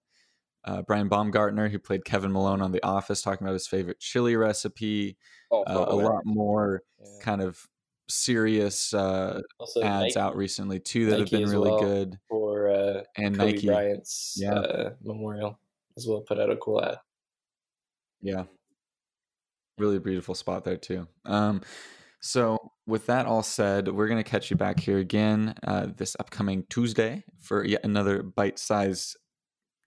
uh, 0.63 0.81
Brian 0.83 1.09
Baumgartner, 1.09 1.69
who 1.69 1.79
played 1.79 2.05
Kevin 2.05 2.31
Malone 2.31 2.61
on 2.61 2.71
The 2.71 2.83
Office, 2.83 3.21
talking 3.21 3.45
about 3.45 3.53
his 3.53 3.67
favorite 3.67 3.99
chili 3.99 4.35
recipe. 4.35 5.17
Oh, 5.51 5.63
a 5.67 5.95
lot 5.95 6.21
more 6.25 6.83
Yeah. 6.99 7.05
kind 7.21 7.41
of 7.41 7.67
serious 8.11 8.93
uh, 8.93 9.41
Also, 9.59 9.81
ads 9.81 10.15
Nike 10.15 10.19
out 10.19 10.35
recently 10.35 10.79
too 10.79 11.07
that 11.07 11.19
have 11.19 11.29
been 11.31 11.49
really 11.49 11.71
well. 11.71 11.79
good. 11.81 12.19
for 12.29 12.69
uh, 12.69 13.01
And 13.17 13.37
Kobe 13.37 13.53
Nike, 13.53 13.67
Bryant's 13.67 14.35
Yeah. 14.37 14.53
uh, 14.53 14.89
memorial 15.03 15.59
as 15.97 16.05
well. 16.07 16.21
Put 16.21 16.39
out 16.39 16.49
a 16.51 16.57
cool 16.57 16.83
ad. 16.83 16.97
yeah, 18.21 18.43
really 19.77 19.99
beautiful 19.99 20.35
spot 20.35 20.63
there 20.63 20.77
too. 20.77 21.07
Um, 21.25 21.61
so 22.21 22.57
with 22.85 23.07
that 23.07 23.25
all 23.25 23.41
said, 23.43 23.87
we're 23.87 24.07
gonna 24.07 24.23
catch 24.23 24.51
you 24.51 24.57
back 24.57 24.79
here 24.79 24.99
again 24.99 25.55
uh, 25.65 25.87
this 25.95 26.15
upcoming 26.19 26.65
Tuesday 26.69 27.23
for 27.39 27.65
yet 27.65 27.81
another 27.83 28.21
bite-sized 28.21 29.17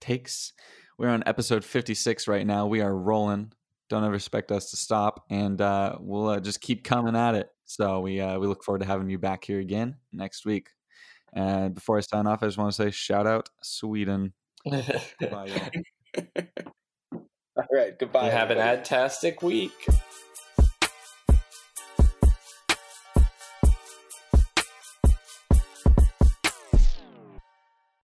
takes. 0.01 0.51
We're 0.97 1.09
on 1.09 1.23
episode 1.25 1.63
56 1.63 2.27
right 2.27 2.45
now. 2.45 2.67
We 2.67 2.81
are 2.81 2.95
rolling. 2.95 3.51
Don't 3.89 4.03
ever 4.03 4.15
expect 4.15 4.51
us 4.51 4.71
to 4.71 4.77
stop, 4.77 5.25
and 5.29 5.61
uh, 5.61 5.97
we'll 5.99 6.27
uh, 6.27 6.39
just 6.39 6.59
keep 6.59 6.83
coming 6.83 7.15
at 7.15 7.35
it. 7.35 7.49
So 7.65 7.99
we 7.99 8.21
uh, 8.21 8.39
we 8.39 8.47
look 8.47 8.63
forward 8.63 8.79
to 8.79 8.85
having 8.85 9.09
you 9.09 9.17
back 9.17 9.43
here 9.43 9.59
again 9.59 9.97
next 10.13 10.45
week. 10.45 10.69
And 11.33 11.75
before 11.75 11.97
I 11.97 12.01
sign 12.01 12.27
off, 12.27 12.41
I 12.41 12.45
just 12.45 12.57
want 12.57 12.73
to 12.73 12.83
say 12.83 12.91
shout 12.91 13.27
out 13.27 13.49
Sweden. 13.61 14.33
Goodbye, 14.65 15.47
y'all. 15.47 15.69
All 17.57 17.67
right, 17.71 17.97
goodbye. 17.97 18.25
you 18.25 18.31
have 18.31 18.51
an 18.51 18.57
everybody. 18.57 18.79
adtastic 18.79 19.41
week. 19.41 19.87